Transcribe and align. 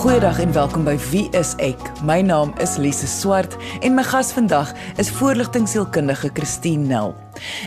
Goeiedag 0.00 0.38
en 0.40 0.52
welkom 0.52 0.86
by 0.88 0.94
Wie 1.10 1.26
is 1.36 1.50
ek? 1.60 1.80
My 2.08 2.22
naam 2.24 2.54
is 2.64 2.78
Lise 2.80 3.04
Swart 3.04 3.52
en 3.84 3.92
my 3.92 4.00
gas 4.08 4.30
vandag 4.32 4.70
is 4.96 5.10
voorligtingsielkundige 5.12 6.30
Christine 6.32 6.86
Nel. 6.88 7.12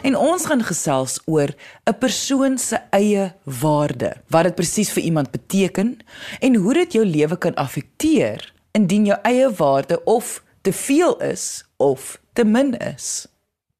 En 0.01 0.17
ons 0.17 0.47
gaan 0.49 0.63
gesels 0.65 1.19
oor 1.29 1.53
'n 1.85 1.93
persoon 1.99 2.57
se 2.57 2.79
eie 2.89 3.35
waarde, 3.45 4.17
wat 4.33 4.43
dit 4.43 4.55
presies 4.55 4.89
vir 4.89 5.03
iemand 5.03 5.31
beteken 5.31 5.97
en 6.39 6.55
hoe 6.55 6.73
dit 6.73 6.93
jou 6.93 7.05
lewe 7.05 7.37
kan 7.37 7.53
affekteer 7.53 8.53
indien 8.71 9.05
jou 9.05 9.19
eie 9.21 9.53
waarde 9.53 10.03
of 10.03 10.43
te 10.61 10.73
veel 10.73 11.21
is 11.21 11.65
of 11.77 12.19
te 12.33 12.43
min 12.43 12.73
is. 12.77 13.27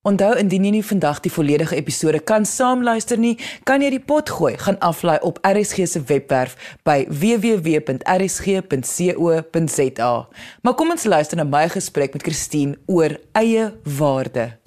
Onthou 0.03 0.33
indien 0.35 0.65
jy 0.67 0.71
nie 0.75 0.83
vandag 0.83 1.21
die 1.23 1.31
volledige 1.31 1.77
episode 1.79 2.19
kan 2.27 2.43
saamluister 2.43 3.15
nie, 3.15 3.37
kan 3.63 3.79
jy 3.79 3.87
die 3.93 4.03
pot 4.03 4.27
gooi, 4.35 4.59
gaan 4.59 4.75
aflaai 4.83 5.23
op 5.23 5.39
RSG 5.47 5.87
se 5.87 6.01
webwerf 6.09 6.59
by 6.83 7.07
www.rsg.co.za. 7.07 8.03
Maar 10.59 10.75
kom 10.75 10.91
ons 10.91 11.07
luister 11.07 11.39
na 11.39 11.47
my 11.47 11.71
gesprek 11.71 12.11
met 12.19 12.27
Christine 12.27 12.75
oor 12.91 13.15
eie 13.39 13.71
waarde. 13.95 14.59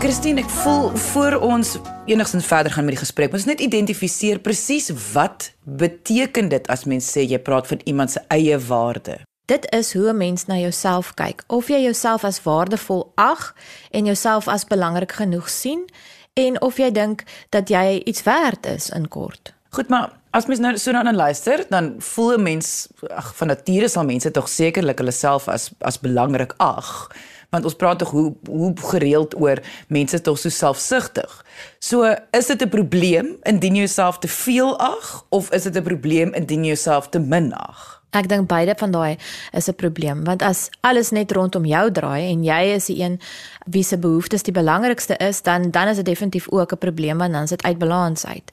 Christine, 0.00 0.40
ek 0.40 0.48
voel 0.62 0.96
voor 1.10 1.36
ons 1.52 1.76
enigstens 2.08 2.48
verder 2.48 2.72
gaan 2.72 2.88
met 2.88 2.96
die 2.96 3.04
gesprek, 3.04 3.36
ons 3.36 3.44
net 3.44 3.60
identifiseer 3.60 4.40
presies 4.40 4.88
wat 5.12 5.52
beteken 5.68 6.48
dit 6.48 6.64
as 6.72 6.88
mens 6.88 7.04
sê 7.12 7.28
jy 7.28 7.36
praat 7.44 7.68
van 7.68 7.84
iemand 7.84 8.16
se 8.16 8.24
eie 8.32 8.56
waarde. 8.56 9.27
Dit 9.48 9.70
is 9.72 9.92
hoe 9.92 10.08
'n 10.08 10.16
mens 10.16 10.46
na 10.46 10.56
jouself 10.56 11.14
kyk. 11.14 11.42
Of 11.46 11.68
jy 11.68 11.80
jouself 11.82 12.24
as 12.24 12.42
waardevol 12.42 13.12
ag 13.14 13.54
en 13.90 14.04
jouself 14.04 14.48
as 14.48 14.64
belangrik 14.64 15.12
genoeg 15.12 15.48
sien 15.48 15.88
en 16.32 16.60
of 16.60 16.76
jy 16.76 16.90
dink 16.90 17.22
dat 17.48 17.68
jy 17.68 18.00
iets 18.04 18.22
werd 18.22 18.66
is 18.66 18.90
in 18.90 19.08
kort. 19.08 19.54
Goed, 19.68 19.88
maar 19.88 20.12
as 20.30 20.46
mens 20.46 20.58
nou 20.58 20.78
so 20.78 20.90
na 20.90 21.12
luister, 21.12 21.64
dan 21.68 21.94
voel 21.98 22.32
'n 22.36 22.42
mens 22.42 22.88
ag 23.08 23.36
van 23.36 23.46
nature 23.46 23.88
sal 23.88 24.04
mense 24.04 24.30
tog 24.30 24.48
sekerlik 24.48 24.98
hulle 24.98 25.10
self 25.10 25.48
as 25.48 25.70
as 25.80 26.00
belangrik 26.00 26.54
ag 26.56 27.08
want 27.48 27.64
ons 27.64 27.74
praat 27.74 27.98
tog 27.98 28.10
hoe 28.10 28.34
hoe 28.48 28.72
gereeld 28.76 29.40
oor 29.40 29.58
mense 29.88 30.20
tog 30.20 30.38
so 30.38 30.48
selfsugtig. 30.48 31.44
So 31.78 32.14
is 32.30 32.46
dit 32.46 32.62
'n 32.62 32.68
probleem 32.68 33.36
indien 33.42 33.74
jy 33.74 33.78
jouself 33.78 34.18
te 34.18 34.28
veel 34.28 34.78
ag 34.78 35.24
of 35.28 35.50
is 35.50 35.62
dit 35.62 35.76
'n 35.76 35.82
probleem 35.82 36.34
indien 36.34 36.60
jy 36.60 36.66
jouself 36.66 37.08
te 37.08 37.18
min 37.18 37.52
ag? 37.52 37.97
Ek 38.16 38.28
dink 38.28 38.48
beide 38.48 38.72
van 38.78 38.90
daai 38.90 39.16
is 39.52 39.68
'n 39.68 39.74
probleem 39.74 40.24
want 40.24 40.42
as 40.42 40.70
alles 40.80 41.10
net 41.10 41.32
rondom 41.32 41.64
jou 41.64 41.90
draai 41.90 42.32
en 42.32 42.44
jy 42.44 42.62
is 42.74 42.86
die 42.86 43.02
een 43.02 43.20
wie 43.66 43.82
se 43.82 43.98
behoeftes 43.98 44.42
die 44.42 44.52
belangrikste 44.52 45.16
is, 45.16 45.42
dan 45.42 45.70
dan 45.70 45.88
is 45.88 45.96
dit 45.96 46.04
definitief 46.04 46.48
ook 46.50 46.72
'n 46.72 46.78
probleem 46.78 47.18
want 47.18 47.32
dan 47.32 47.42
is 47.42 47.48
dit 47.48 47.62
uit 47.62 47.78
balans 47.78 48.26
uit. 48.26 48.50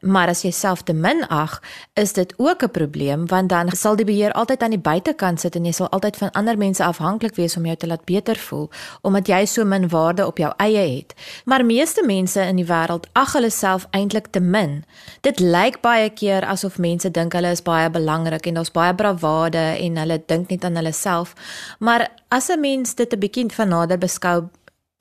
Maar 0.00 0.28
as 0.28 0.42
jy 0.42 0.50
self 0.50 0.82
te 0.82 0.92
min 0.92 1.28
ag, 1.28 1.62
is 1.94 2.12
dit 2.12 2.34
ook 2.36 2.62
'n 2.62 2.70
probleem 2.70 3.26
want 3.26 3.48
dan 3.48 3.70
sal 3.70 3.96
die 3.96 4.04
beheer 4.04 4.32
altyd 4.32 4.62
aan 4.62 4.70
die 4.70 4.78
buitekant 4.78 5.40
sit 5.40 5.56
en 5.56 5.64
jy 5.64 5.72
sal 5.72 5.88
altyd 5.88 6.16
van 6.16 6.30
ander 6.30 6.58
mense 6.58 6.84
afhanklik 6.84 7.34
wees 7.34 7.56
om 7.56 7.64
jou 7.64 7.76
te 7.76 7.86
laat 7.86 8.04
beter 8.04 8.36
voel 8.36 8.70
omdat 9.02 9.26
jy 9.26 9.44
so 9.44 9.64
min 9.64 9.88
waarde 9.88 10.26
op 10.26 10.38
jou 10.38 10.52
eie 10.56 10.96
het. 10.96 11.14
Maar 11.44 11.64
meeste 11.64 12.02
mense 12.06 12.40
in 12.40 12.56
die 12.56 12.66
wêreld 12.66 13.06
ag 13.12 13.32
hulle 13.32 13.50
self 13.50 13.86
eintlik 13.90 14.26
te 14.26 14.40
min. 14.40 14.84
Dit 15.20 15.40
lyk 15.40 15.80
baie 15.80 16.10
keer 16.10 16.44
asof 16.44 16.78
mense 16.78 17.10
dink 17.10 17.32
hulle 17.32 17.50
is 17.50 17.62
baie 17.62 17.90
belangrik 17.90 18.46
en 18.46 18.54
daar's 18.54 18.70
baie 18.70 18.94
bravade 18.94 19.64
en 19.80 19.96
hulle 19.96 20.22
dink 20.26 20.50
net 20.50 20.64
aan 20.64 20.76
hulle 20.76 20.92
self. 20.92 21.34
Maar 21.78 22.08
as 22.28 22.48
'n 22.50 22.60
mens 22.60 22.94
dit 22.94 23.12
'n 23.12 23.18
bietjie 23.18 23.52
van 23.52 23.68
nader 23.68 23.98
beskou, 23.98 24.48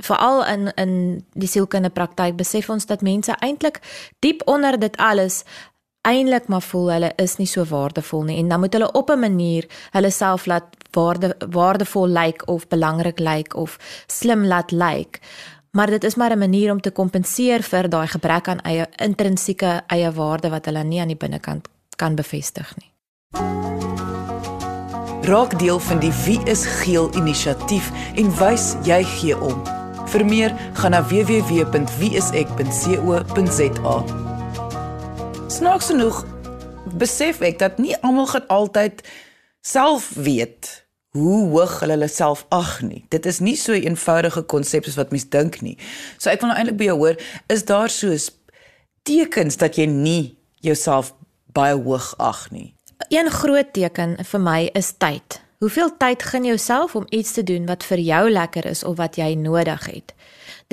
veral 0.04 0.45
in 0.45 0.72
in 0.76 1.26
die 1.34 1.48
sielkundige 1.48 1.94
praktyk, 1.94 2.36
besef 2.36 2.70
ons 2.70 2.86
dat 2.86 3.02
mense 3.02 3.36
eintlik 3.40 3.80
diep 4.20 4.42
onder 4.45 4.80
dit 4.80 4.98
alles 4.98 5.44
eintlik 6.02 6.48
maar 6.48 6.62
voel 6.62 6.92
hulle 6.92 7.12
is 7.16 7.38
nie 7.38 7.48
so 7.48 7.64
waardevol 7.66 8.23
nie 8.23 8.38
en 8.38 8.50
dan 8.50 8.59
moet 8.59 8.73
hulle 8.73 8.92
op 8.92 9.09
'n 9.09 9.20
manier 9.20 9.66
hulle 9.92 10.12
self 10.12 10.46
laat 10.46 10.66
waarde 10.91 11.36
waardevol 11.50 12.08
lyk 12.08 12.25
like 12.25 12.46
of 12.46 12.68
belangrik 12.68 13.19
lyk 13.19 13.36
like 13.36 13.57
of 13.57 13.78
slim 14.07 14.46
laat 14.46 14.72
lyk. 14.72 14.81
Like. 14.81 15.19
Maar 15.75 15.90
dit 15.90 16.03
is 16.03 16.16
maar 16.16 16.31
'n 16.31 16.40
manier 16.40 16.72
om 16.72 16.81
te 16.81 16.92
kompenseer 16.92 17.63
vir 17.63 17.90
daai 17.90 18.07
gebrek 18.07 18.47
aan 18.47 18.62
eie 18.62 18.88
intrinsieke 18.96 19.84
eie 19.88 20.12
waarde 20.12 20.50
wat 20.50 20.66
hulle 20.66 20.84
nie 20.84 21.02
aan 21.02 21.07
die 21.07 21.18
binnekant 21.18 21.68
kan 21.96 22.16
bevestig 22.16 22.75
nie. 22.78 22.92
Raak 25.25 25.59
deel 25.59 25.80
van 25.80 26.00
die 26.00 26.12
Wie 26.24 26.40
is 26.46 26.66
Geel 26.66 27.09
inisiatief 27.18 27.91
en 28.13 28.28
wys 28.38 28.75
jy 28.86 29.00
gee 29.16 29.34
om. 29.34 29.63
Vir 30.13 30.22
meer 30.25 30.53
gaan 30.78 30.91
na 30.94 31.02
www.wieisek.co.za. 31.02 33.96
Snaaks 35.50 35.90
genoeg 35.90 36.25
besef 37.02 37.41
ek 37.41 37.58
dat 37.63 37.81
nie 37.81 37.97
almal 38.06 38.30
gaan 38.36 38.46
altyd 38.53 39.02
self 39.66 40.13
weet 40.13 40.86
hoe 41.18 41.50
hoog 41.56 41.74
hulle 41.81 41.97
hulle 41.97 42.12
self 42.12 42.46
ag 42.53 42.86
nie. 42.86 43.02
Dit 43.09 43.25
is 43.25 43.42
nie 43.42 43.57
so 43.57 43.74
'n 43.74 43.81
eenvoudige 43.81 44.46
konsep 44.46 44.86
soos 44.86 45.02
wat 45.02 45.09
mense 45.09 45.30
dink 45.30 45.62
nie. 45.62 45.78
So 46.22 46.30
ek 46.30 46.42
wil 46.42 46.50
nou 46.53 46.59
eintlik 46.59 46.78
by 46.78 46.84
jou 46.94 46.97
hoor, 46.97 47.18
is 47.50 47.66
daar 47.66 47.90
soos 47.90 48.30
tekens 49.03 49.57
dat 49.57 49.75
jy 49.75 49.86
nie 49.86 50.38
jouself 50.62 51.13
baie 51.50 51.74
hoog 51.74 52.13
ag 52.18 52.52
nie? 52.52 52.75
Een 53.10 53.30
groot 53.30 53.74
teken 53.74 54.16
vir 54.26 54.40
my 54.42 54.70
is 54.74 54.94
tyd. 54.98 55.42
Hoeveel 55.62 55.92
tyd 55.98 56.24
gun 56.24 56.46
jouself 56.46 56.96
om 56.96 57.06
iets 57.10 57.32
te 57.32 57.44
doen 57.44 57.66
wat 57.66 57.84
vir 57.86 58.00
jou 58.02 58.30
lekker 58.30 58.66
is 58.66 58.84
of 58.84 58.98
wat 58.98 59.16
jy 59.16 59.36
nodig 59.38 59.86
het? 59.86 60.14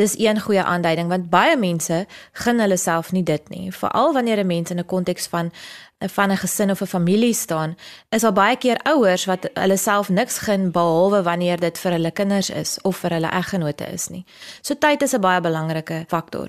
Dis 0.00 0.15
een 0.19 0.41
goeie 0.41 0.62
aanduiding 0.62 1.09
want 1.09 1.28
baie 1.31 1.56
mense 1.56 2.06
gun 2.32 2.60
hulle 2.60 2.76
self 2.76 3.12
nie 3.12 3.22
dit 3.22 3.48
nie. 3.48 3.72
Veral 3.72 4.12
wanneer 4.12 4.41
'n 4.41 4.47
mens 4.47 4.70
in 4.70 4.78
'n 4.78 4.87
konteks 4.87 5.26
van 5.26 5.53
van 5.98 6.31
'n 6.31 6.37
gesin 6.37 6.70
of 6.70 6.81
'n 6.81 6.87
familie 6.87 7.34
staan, 7.34 7.76
is 8.09 8.25
al 8.25 8.32
baie 8.32 8.56
keer 8.56 8.81
ouers 8.82 9.25
wat 9.25 9.50
hulle 9.54 9.76
self 9.76 10.09
niks 10.09 10.38
gun 10.38 10.70
behalwe 10.70 11.22
wanneer 11.22 11.60
dit 11.60 11.78
vir 11.78 11.93
hulle 11.93 12.10
kinders 12.10 12.50
is 12.50 12.78
of 12.82 12.97
vir 12.97 13.10
hulle 13.10 13.31
eggenote 13.31 13.93
is 13.93 14.09
nie. 14.09 14.25
So 14.60 14.75
tyd 14.75 15.03
is 15.03 15.14
'n 15.14 15.20
baie 15.20 15.41
belangrike 15.41 16.04
faktor. 16.09 16.49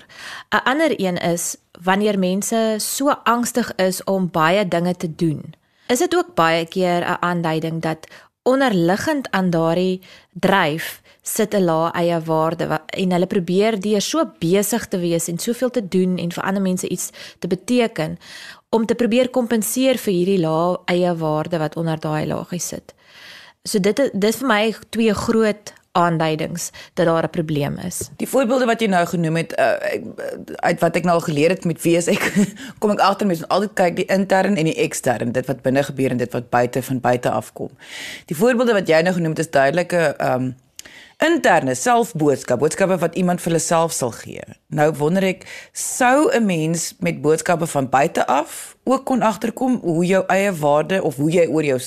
'n 0.50 0.60
Ander 0.64 1.00
een 1.00 1.16
is 1.16 1.56
wanneer 1.82 2.18
mense 2.18 2.74
so 2.78 3.10
angstig 3.10 3.74
is 3.74 4.04
om 4.04 4.30
baie 4.30 4.68
dinge 4.68 4.96
te 4.96 5.14
doen. 5.14 5.54
Is 5.86 5.98
dit 5.98 6.14
ook 6.16 6.34
baie 6.34 6.66
keer 6.66 7.00
'n 7.04 7.16
aanduiding 7.20 7.82
dat 7.82 8.06
onderliggend 8.42 9.30
aan 9.30 9.50
daardie 9.50 10.00
dryf 10.32 11.02
sit 11.22 11.54
'n 11.54 11.64
lae 11.64 11.90
eie 11.92 12.20
waarde 12.20 12.80
en 12.86 13.12
hulle 13.12 13.26
probeer 13.26 13.80
deur 13.80 14.00
so 14.00 14.32
besig 14.38 14.86
te 14.88 14.98
wees 14.98 15.28
en 15.28 15.38
soveel 15.38 15.70
te 15.70 15.88
doen 15.88 16.18
en 16.18 16.32
vir 16.32 16.44
ander 16.44 16.62
mense 16.62 16.88
iets 16.88 17.10
te 17.38 17.46
beteken 17.46 18.18
om 18.68 18.86
te 18.86 18.94
probeer 18.94 19.30
kompenseer 19.30 19.98
vir 19.98 20.12
hierdie 20.12 20.40
lae 20.40 20.76
eie 20.84 21.14
waarde 21.16 21.58
wat 21.58 21.76
onder 21.76 22.00
daai 22.00 22.26
laagie 22.26 22.60
sit. 22.60 22.94
So 23.64 23.78
dit 23.78 24.10
dis 24.12 24.36
vir 24.36 24.48
my 24.48 24.74
twee 24.88 25.14
groot 25.14 25.72
aanduidings 25.94 26.70
dat 26.94 27.06
daar 27.06 27.22
'n 27.22 27.30
probleem 27.30 27.78
is. 27.78 28.10
Die 28.16 28.28
voorbeelde 28.28 28.66
wat 28.66 28.80
jy 28.80 28.86
nou 28.86 29.06
genoem 29.06 29.36
het 29.36 29.54
uh, 29.58 29.72
uit 30.56 30.80
wat 30.80 30.96
ek 30.96 31.04
nou 31.04 31.14
al 31.14 31.26
geleer 31.26 31.50
het 31.50 31.64
met 31.64 31.82
wie 31.82 31.96
is 31.96 32.06
ek 32.06 32.32
kom 32.80 32.90
ek 32.90 32.98
agter 33.00 33.26
mens 33.26 33.48
altyd 33.48 33.72
kyk 33.74 33.96
die 33.96 34.10
intern 34.10 34.56
en 34.56 34.64
die 34.64 34.74
ekstern 34.74 35.32
dit 35.32 35.46
wat 35.46 35.62
binne 35.62 35.82
gebeur 35.82 36.10
en 36.10 36.16
dit 36.16 36.32
wat 36.32 36.50
buite 36.50 36.82
van 36.82 37.00
buite 37.00 37.30
afkom. 37.30 37.70
Die 38.26 38.36
voorbeelde 38.36 38.72
wat 38.72 38.88
jy 38.88 39.00
nou 39.02 39.14
genoem 39.14 39.30
het 39.30 39.38
is 39.46 39.50
duidelike 39.50 40.14
um 40.18 40.54
interne 41.22 41.74
selfboodskap, 41.74 42.58
boodskappe 42.58 42.98
wat 42.98 43.14
iemand 43.14 43.40
vir 43.40 43.54
hulself 43.54 43.92
sal 43.92 44.10
gee. 44.10 44.42
Nou 44.66 44.90
wonder 44.98 45.22
ek 45.22 45.46
sou 45.72 46.30
'n 46.34 46.46
mens 46.46 46.94
met 46.98 47.22
boodskappe 47.22 47.66
van 47.66 47.88
buite 47.88 48.26
af 48.26 48.76
ook 48.84 49.04
kon 49.04 49.22
agterkom 49.22 49.80
hoe 49.82 50.04
jou 50.04 50.24
eie 50.26 50.52
waarde 50.52 51.02
of 51.02 51.16
hoe 51.16 51.30
jy 51.30 51.46
oor 51.46 51.64
jou 51.64 51.80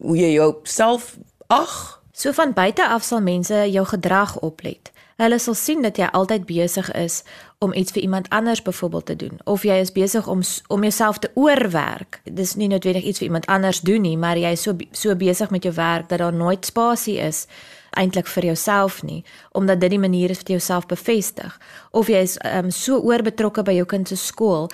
hoe 0.00 0.16
jy 0.16 0.32
jouself 0.32 1.18
ag 1.46 1.97
So 2.18 2.32
van 2.32 2.52
buite 2.52 2.88
af 2.88 3.02
sal 3.02 3.20
mense 3.20 3.54
jou 3.70 3.86
gedrag 3.86 4.38
oplet. 4.40 4.90
Hulle 5.16 5.38
sal 5.38 5.54
sien 5.54 5.82
dat 5.82 6.00
jy 6.00 6.08
altyd 6.10 6.46
besig 6.46 6.88
is 6.98 7.20
om 7.62 7.70
iets 7.72 7.94
vir 7.94 8.02
iemand 8.02 8.26
anders 8.34 8.62
byvoorbeeld 8.62 9.06
te 9.06 9.16
doen 9.16 9.38
of 9.44 9.62
jy 9.62 9.76
is 9.78 9.92
besig 9.94 10.26
om 10.26 10.42
om 10.66 10.82
jouself 10.82 11.18
te 11.18 11.30
oorwerk. 11.34 12.20
Dis 12.24 12.54
nie 12.54 12.68
noodwendig 12.68 13.04
iets 13.04 13.22
vir 13.22 13.28
iemand 13.28 13.46
anders 13.46 13.80
doen 13.80 14.02
nie, 14.02 14.16
maar 14.16 14.38
jy 14.38 14.50
is 14.50 14.66
so 14.66 14.74
so 14.90 15.14
besig 15.14 15.50
met 15.50 15.62
jou 15.62 15.74
werk 15.74 16.08
dat 16.08 16.18
daar 16.18 16.34
nooit 16.34 16.66
spasie 16.66 17.20
is 17.22 17.46
eintlik 17.90 18.26
vir 18.26 18.44
jouself 18.50 19.02
nie, 19.02 19.24
omdat 19.52 19.80
dit 19.80 19.90
die 19.90 20.02
manier 20.02 20.30
is 20.30 20.42
jy 20.42 20.58
jouself 20.58 20.86
bevestig. 20.86 21.54
Of 21.90 22.10
jy 22.10 22.22
is 22.26 22.38
um, 22.44 22.70
so 22.70 22.98
oorbetrokke 22.98 23.62
by 23.62 23.78
jou 23.78 23.86
kind 23.86 24.08
se 24.08 24.16
skool 24.16 24.66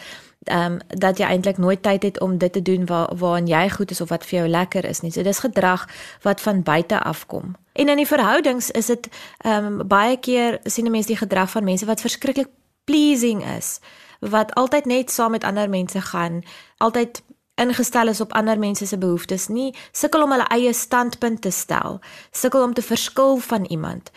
ehm 0.45 0.73
um, 0.73 0.79
dat 0.89 1.19
jy 1.19 1.25
eintlik 1.25 1.59
nooit 1.59 1.83
tyd 1.83 2.03
het 2.03 2.21
om 2.21 2.39
dit 2.39 2.53
te 2.53 2.63
doen 2.63 2.87
waar 2.87 3.17
waarin 3.17 3.47
jy 3.47 3.69
goed 3.71 3.91
is 3.91 4.01
of 4.01 4.09
wat 4.09 4.25
vir 4.27 4.39
jou 4.39 4.49
lekker 4.49 4.85
is 4.85 5.01
nie. 5.01 5.11
So 5.11 5.23
dis 5.23 5.39
gedrag 5.39 5.89
wat 6.23 6.41
van 6.41 6.63
buite 6.63 7.03
afkom. 7.03 7.57
En 7.73 7.89
in 7.89 7.97
die 7.97 8.07
verhoudings 8.07 8.71
is 8.71 8.87
dit 8.87 9.09
ehm 9.39 9.65
um, 9.65 9.87
baie 9.89 10.17
keer 10.17 10.61
sien 10.65 10.91
mense 10.91 11.09
die 11.09 11.17
gedrag 11.17 11.51
van 11.51 11.65
mense 11.65 11.87
wat 11.87 12.01
verskriklik 12.01 12.49
pleasing 12.85 13.45
is, 13.57 13.81
wat 14.21 14.55
altyd 14.55 14.85
net 14.85 15.11
saam 15.11 15.31
met 15.31 15.45
ander 15.45 15.69
mense 15.69 16.01
gaan, 16.01 16.43
altyd 16.77 17.23
ingestel 17.55 18.09
is 18.09 18.21
op 18.21 18.33
ander 18.33 18.59
mense 18.59 18.87
se 18.87 18.99
behoeftes, 18.99 19.49
nie 19.49 19.75
sukkel 19.93 20.23
om 20.23 20.35
hulle 20.35 20.47
eie 20.55 20.73
standpunt 20.73 21.41
te 21.43 21.51
stel, 21.51 22.01
sukkel 22.31 22.63
om 22.63 22.75
te 22.75 22.83
verskil 22.83 23.37
van 23.37 23.65
iemand. 23.65 24.11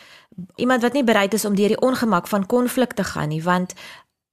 Iemand 0.56 0.81
wat 0.81 0.94
nie 0.94 1.03
bereid 1.03 1.33
is 1.33 1.45
om 1.45 1.56
deur 1.56 1.74
die 1.74 1.81
ongemak 1.81 2.27
van 2.27 2.45
konflik 2.45 2.94
te 2.94 3.03
gaan 3.03 3.29
nie, 3.29 3.44
want 3.44 3.74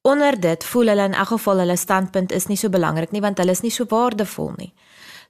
onder 0.05 0.41
dit 0.41 0.65
voel 0.65 0.87
hulle 0.93 1.05
in 1.09 1.15
elk 1.17 1.31
geval 1.33 1.63
hulle 1.63 1.77
standpunt 1.81 2.33
is 2.33 2.47
nie 2.47 2.59
so 2.61 2.69
belangrik 2.69 3.13
nie 3.15 3.23
want 3.25 3.39
hulle 3.41 3.55
is 3.57 3.63
nie 3.65 3.73
so 3.73 3.87
waardevol 3.89 4.53
nie. 4.57 4.73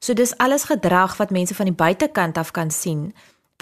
So 0.03 0.15
dis 0.19 0.35
alles 0.43 0.67
gedrag 0.67 1.17
wat 1.21 1.31
mense 1.31 1.55
van 1.55 1.71
die 1.71 1.79
buitekant 1.79 2.38
af 2.38 2.50
kan 2.50 2.71
sien 2.75 3.12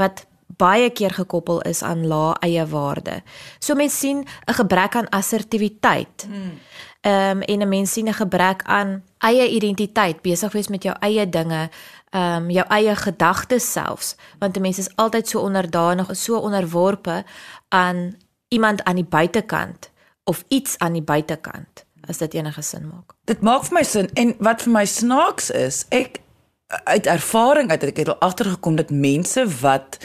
wat 0.01 0.25
baie 0.57 0.89
keer 0.91 1.13
gekoppel 1.13 1.61
is 1.69 1.83
aan 1.83 2.07
lae 2.09 2.33
eie 2.41 2.65
waarde. 2.67 3.21
So 3.61 3.75
mense 3.75 3.97
sien 3.97 4.25
'n 4.49 4.55
gebrek 4.55 4.97
aan 4.97 5.09
assertiwiteit. 5.09 6.27
Hmm. 6.27 6.59
Ehm 7.01 7.37
um, 7.37 7.43
en 7.43 7.61
'n 7.61 7.69
mens 7.69 7.93
sien 7.93 8.09
'n 8.09 8.15
gebrek 8.15 8.63
aan 8.65 9.03
eie 9.19 9.49
identiteit, 9.49 10.23
besig 10.23 10.53
wees 10.53 10.69
met 10.69 10.83
jou 10.83 10.97
eie 11.01 11.29
dinge, 11.29 11.71
ehm 12.11 12.43
um, 12.43 12.51
jou 12.51 12.67
eie 12.69 12.97
gedagtes 12.97 13.73
selfs, 13.73 14.17
want 14.39 14.57
'n 14.57 14.61
mens 14.61 14.79
is 14.79 14.97
altyd 14.97 15.29
so 15.29 15.41
onderdanig 15.41 16.17
so 16.17 16.37
onderworpe 16.37 17.25
aan 17.69 18.17
iemand 18.49 18.85
aan 18.85 18.97
die 18.97 19.09
buitekant 19.09 19.92
of 20.25 20.45
iets 20.49 20.79
aan 20.79 20.93
die 20.99 21.05
buitekant 21.05 21.87
as 22.11 22.19
dit 22.19 22.35
enige 22.35 22.63
sin 22.63 22.87
maak. 22.89 23.15
Dit 23.31 23.43
maak 23.47 23.67
vir 23.69 23.79
my 23.79 23.85
sin 23.87 24.09
en 24.19 24.35
wat 24.43 24.65
vir 24.65 24.73
my 24.75 24.85
snaaks 24.89 25.51
is, 25.55 25.85
ek 25.95 26.22
uit 26.67 27.07
ervaring 27.07 27.71
uit 27.71 27.83
ek 27.85 27.97
het 28.01 28.09
al 28.09 28.21
agtergekom 28.25 28.77
dat 28.77 28.91
mense 28.91 29.45
wat 29.61 29.99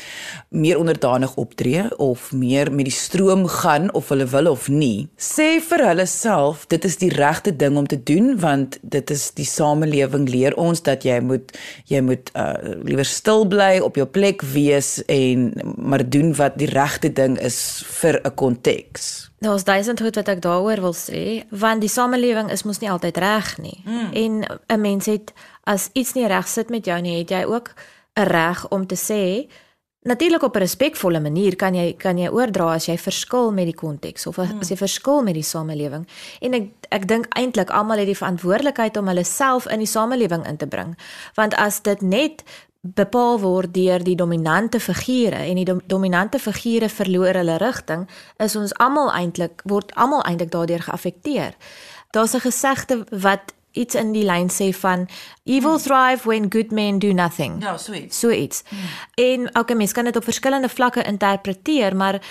meer 0.50 0.78
onderdanig 0.80 1.36
optree 1.36 1.98
of 1.98 2.32
meer 2.32 2.72
met 2.74 2.90
die 2.90 2.96
stroom 2.96 3.48
gaan 3.48 3.92
of 3.94 4.10
hulle 4.10 4.28
wil 4.28 4.52
of 4.52 4.68
nie, 4.68 5.08
sê 5.16 5.58
vir 5.64 5.84
hulle 5.88 6.06
self 6.12 6.66
dit 6.72 6.86
is 6.88 7.00
die 7.00 7.12
regte 7.14 7.56
ding 7.56 7.78
om 7.80 7.88
te 7.88 8.00
doen 8.04 8.36
want 8.44 8.80
dit 8.82 9.16
is 9.16 9.30
die 9.40 9.48
samelewing 9.48 10.28
leer 10.30 10.58
ons 10.60 10.84
dat 10.84 11.08
jy 11.08 11.20
moet 11.24 11.56
jy 11.88 12.04
moet 12.04 12.32
uh, 12.36 12.54
liewer 12.84 13.08
stil 13.08 13.48
bly 13.48 13.78
op 13.84 14.00
jou 14.00 14.08
plek 14.08 14.44
wees 14.54 14.98
en 15.08 15.52
maar 15.78 16.04
doen 16.04 16.34
wat 16.36 16.60
die 16.60 16.72
regte 16.72 17.14
ding 17.14 17.40
is 17.40 17.84
vir 18.02 18.20
'n 18.24 18.36
konteks. 18.36 19.32
Nou 19.40 19.54
as 19.54 19.64
duisend 19.64 20.02
goed 20.02 20.16
wat 20.16 20.28
ek 20.28 20.42
daaroor 20.42 20.82
wil 20.82 20.96
sê, 20.98 21.46
want 21.50 21.82
die 21.82 21.90
samelewing 21.90 22.50
is 22.52 22.64
mos 22.64 22.80
nie 22.80 22.90
altyd 22.90 23.18
reg 23.18 23.58
nie. 23.58 23.84
Mm. 23.86 24.10
En 24.14 24.60
'n 24.68 24.82
mens 24.82 25.06
het 25.06 25.34
as 25.68 25.90
iets 25.94 26.16
nie 26.16 26.28
reg 26.28 26.48
sit 26.48 26.72
met 26.74 26.86
jou 26.88 26.98
nie, 27.04 27.20
het 27.20 27.32
jy 27.32 27.44
ook 27.46 27.74
'n 28.18 28.28
reg 28.28 28.68
om 28.70 28.88
te 28.88 28.96
sê 28.96 29.50
natuurlik 30.08 30.44
op 30.44 30.56
'n 30.56 30.60
respekvolle 30.60 31.20
manier 31.20 31.56
kan 31.56 31.76
jy 31.76 31.94
kan 31.98 32.18
jy 32.18 32.30
oordra 32.30 32.74
as 32.74 32.86
jy 32.86 32.98
verskil 32.98 33.52
met 33.52 33.66
die 33.66 33.76
konteks 33.76 34.28
of 34.28 34.40
as, 34.40 34.48
hmm. 34.48 34.60
as 34.60 34.70
jy 34.70 34.78
verskil 34.78 35.24
met 35.24 35.34
die 35.34 35.44
samelewing. 35.44 36.08
En 36.40 36.54
ek 36.54 36.72
ek 36.90 37.08
dink 37.08 37.26
eintlik 37.30 37.70
almal 37.70 37.98
het 37.98 38.06
die 38.06 38.18
verantwoordelikheid 38.18 38.98
om 38.98 39.08
hulle 39.08 39.24
self 39.24 39.68
in 39.68 39.80
die 39.80 39.88
samelewing 39.88 40.48
in 40.48 40.58
te 40.58 40.68
bring. 40.68 40.98
Want 41.36 41.56
as 41.56 41.82
dit 41.82 42.02
net 42.02 42.44
bepaal 42.82 43.40
word 43.40 43.74
deur 43.74 44.04
die 44.04 44.16
dominante 44.16 44.80
figure 44.80 45.36
en 45.36 45.56
die 45.56 45.66
dom 45.66 45.82
dominante 45.86 46.40
figure 46.40 46.90
verloor 46.90 47.34
hulle 47.34 47.58
rigting, 47.58 48.08
is 48.38 48.56
ons 48.56 48.74
almal 48.74 49.12
eintlik 49.12 49.62
word 49.64 49.92
almal 49.96 50.24
eintlik 50.24 50.52
daardeur 50.52 50.82
geaffekteer. 50.82 51.54
Daar's 52.12 52.34
'n 52.34 52.40
gesegde 52.40 53.06
wat 53.12 53.54
iets 53.78 53.96
in 53.96 54.12
die 54.16 54.26
lyn 54.26 54.50
sê 54.54 54.72
van 54.76 55.08
evil 55.46 55.80
thrive 55.80 56.28
when 56.28 56.50
good 56.52 56.72
men 56.72 57.00
do 57.00 57.14
nothing. 57.14 57.62
Ja, 57.64 57.78
so 57.78 57.94
iets. 57.94 58.20
So 58.20 58.30
iets. 58.30 58.64
Hmm. 58.68 58.80
En 59.16 59.50
okay, 59.60 59.78
mens 59.78 59.92
kan 59.92 60.10
dit 60.10 60.16
op 60.16 60.24
verskillende 60.24 60.70
vlakke 60.70 61.04
interpreteer, 61.04 61.96
maar 61.96 62.22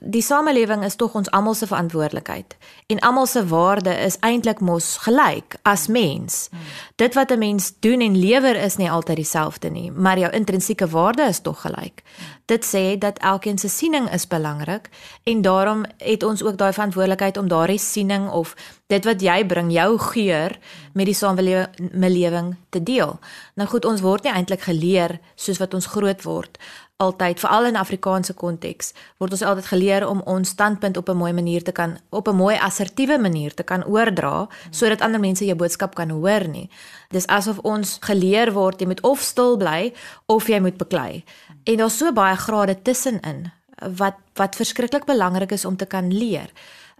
die 0.00 0.22
samelewing 0.22 0.84
is 0.84 0.96
tog 0.96 1.14
ons 1.14 1.30
almal 1.30 1.54
se 1.54 1.66
verantwoordelikheid 1.66 2.56
en 2.86 3.00
almal 3.00 3.26
se 3.26 3.46
waarde 3.46 3.94
is 4.04 4.16
eintlik 4.20 4.60
mos 4.60 4.96
gelyk 5.04 5.56
as 5.62 5.86
mens. 5.86 6.48
Hmm. 6.50 6.60
Dit 6.96 7.14
wat 7.14 7.30
'n 7.30 7.38
mens 7.38 7.72
doen 7.80 8.00
en 8.00 8.18
lewer 8.18 8.56
is 8.56 8.76
nie 8.76 8.90
altyd 8.90 9.16
dieselfde 9.16 9.70
nie, 9.70 9.90
maar 9.90 10.18
jou 10.18 10.32
intrinsieke 10.32 10.88
waarde 10.88 11.22
is 11.22 11.40
tog 11.40 11.60
gelyk. 11.60 12.02
Dit 12.44 12.64
sê 12.64 12.98
dat 12.98 13.18
elkeen 13.18 13.58
se 13.58 13.68
siening 13.68 14.10
is 14.12 14.26
belangrik 14.26 14.88
en 15.22 15.42
daarom 15.42 15.84
het 15.98 16.22
ons 16.22 16.42
ook 16.42 16.56
daai 16.56 16.72
verantwoordelikheid 16.72 17.36
om 17.36 17.48
daardie 17.48 17.78
siening 17.78 18.30
of 18.30 18.54
dit 18.86 19.04
wat 19.04 19.22
jy 19.22 19.46
bring, 19.46 19.72
jou 19.72 19.98
geur 19.98 20.58
met 20.92 21.06
die 21.06 21.14
samelewing 21.14 22.56
te 22.68 22.82
deel. 22.82 23.18
Nou 23.54 23.68
goed, 23.68 23.84
ons 23.84 24.00
word 24.00 24.22
nie 24.22 24.32
eintlik 24.32 24.60
geleer 24.60 25.18
soos 25.34 25.58
wat 25.58 25.74
ons 25.74 25.86
groot 25.86 26.22
word 26.22 26.58
altyd 26.96 27.40
veral 27.40 27.66
in 27.66 27.76
Afrikaanse 27.76 28.34
konteks 28.38 28.92
word 29.18 29.34
ons 29.34 29.42
altyd 29.42 29.66
geleer 29.66 30.06
om 30.06 30.20
ons 30.30 30.48
standpunt 30.48 30.96
op 30.96 31.08
'n 31.08 31.16
mooi 31.16 31.32
manier 31.32 31.62
te 31.62 31.72
kan 31.72 31.98
op 32.10 32.28
'n 32.28 32.36
mooi 32.36 32.56
assertiewe 32.56 33.18
manier 33.18 33.54
te 33.54 33.62
kan 33.62 33.84
oordra 33.84 34.48
sodat 34.70 35.00
ander 35.00 35.20
mense 35.20 35.44
jou 35.44 35.56
boodskap 35.56 35.94
kan 35.94 36.10
hoor 36.10 36.48
nie. 36.48 36.70
Dis 37.10 37.26
asof 37.26 37.58
ons 37.58 37.98
geleer 38.00 38.52
word 38.52 38.80
jy 38.80 38.86
moet 38.86 39.00
of 39.00 39.20
stil 39.20 39.56
bly 39.56 39.92
of 40.26 40.46
jy 40.46 40.60
moet 40.60 40.76
beklei. 40.76 41.24
En 41.64 41.76
daar's 41.76 41.96
so 41.96 42.12
baie 42.12 42.36
grade 42.36 42.82
tussenin 42.82 43.52
wat 43.80 44.14
wat 44.34 44.56
verskriklik 44.56 45.04
belangrik 45.04 45.52
is 45.52 45.64
om 45.64 45.76
te 45.76 45.86
kan 45.86 46.12
leer. 46.12 46.50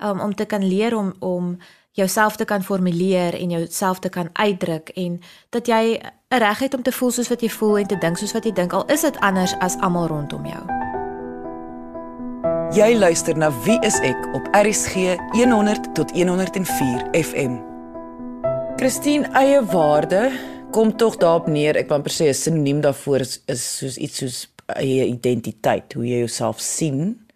Um, 0.02 0.20
om 0.20 0.34
te 0.34 0.44
kan 0.44 0.68
leer 0.68 0.96
om 0.96 1.14
om 1.18 1.58
jouself 1.94 2.36
te 2.36 2.44
kan 2.44 2.62
formuleer 2.62 3.34
en 3.34 3.50
jouself 3.50 3.98
te 3.98 4.08
kan 4.08 4.28
uitdruk 4.32 4.88
en 4.88 5.20
dat 5.50 5.66
jy 5.66 6.00
'n 6.28 6.38
reg 6.38 6.58
het 6.58 6.74
om 6.74 6.82
te 6.82 6.92
voel 6.92 7.10
soos 7.10 7.28
wat 7.28 7.40
jy 7.40 7.48
voel 7.48 7.78
en 7.78 7.86
te 7.86 7.98
dink 7.98 8.16
soos 8.16 8.32
wat 8.32 8.44
jy 8.44 8.52
dink 8.52 8.72
al 8.72 8.86
is 8.86 9.00
dit 9.00 9.20
anders 9.20 9.54
as 9.58 9.76
almal 9.78 10.06
rondom 10.06 10.46
jou. 10.46 10.64
Jy 12.74 12.96
luister 12.98 13.36
na 13.36 13.52
Wie 13.64 13.78
is 13.80 14.00
ek 14.00 14.34
op 14.34 14.48
RSG 14.52 14.94
100 15.30 15.94
tot 15.94 16.10
104 16.10 17.08
FM. 17.12 17.60
Christine 18.76 19.28
eie 19.32 19.64
waarde 19.64 20.32
kom 20.70 20.96
tog 20.96 21.16
daarop 21.16 21.46
neer. 21.46 21.76
Ek 21.76 21.88
wil 21.88 21.96
amper 21.96 22.12
sê 22.12 22.26
'n 22.28 22.34
sinoniem 22.34 22.80
daarvoor 22.80 23.20
is, 23.20 23.42
is 23.46 23.76
soos 23.78 23.96
iets 23.96 24.18
soos 24.18 24.50
eie 24.66 25.06
identiteit, 25.06 25.92
hoe 25.92 26.06
jy 26.06 26.18
jouself 26.18 26.60
sien 26.60 27.26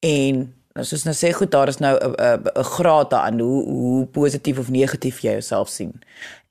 en 0.00 0.54
Nou 0.74 0.82
soos 0.82 1.04
nou 1.06 1.12
sê 1.14 1.28
goed 1.30 1.52
daar 1.54 1.70
is 1.70 1.78
nou 1.78 1.94
'n 1.94 2.14
'n 2.58 2.64
graad 2.76 3.10
daaraan 3.10 3.38
hoe 3.40 3.64
hoe 3.64 4.06
positief 4.06 4.58
of 4.58 4.70
negatief 4.70 5.20
jy 5.20 5.30
jouself 5.30 5.68
sien. 5.68 6.02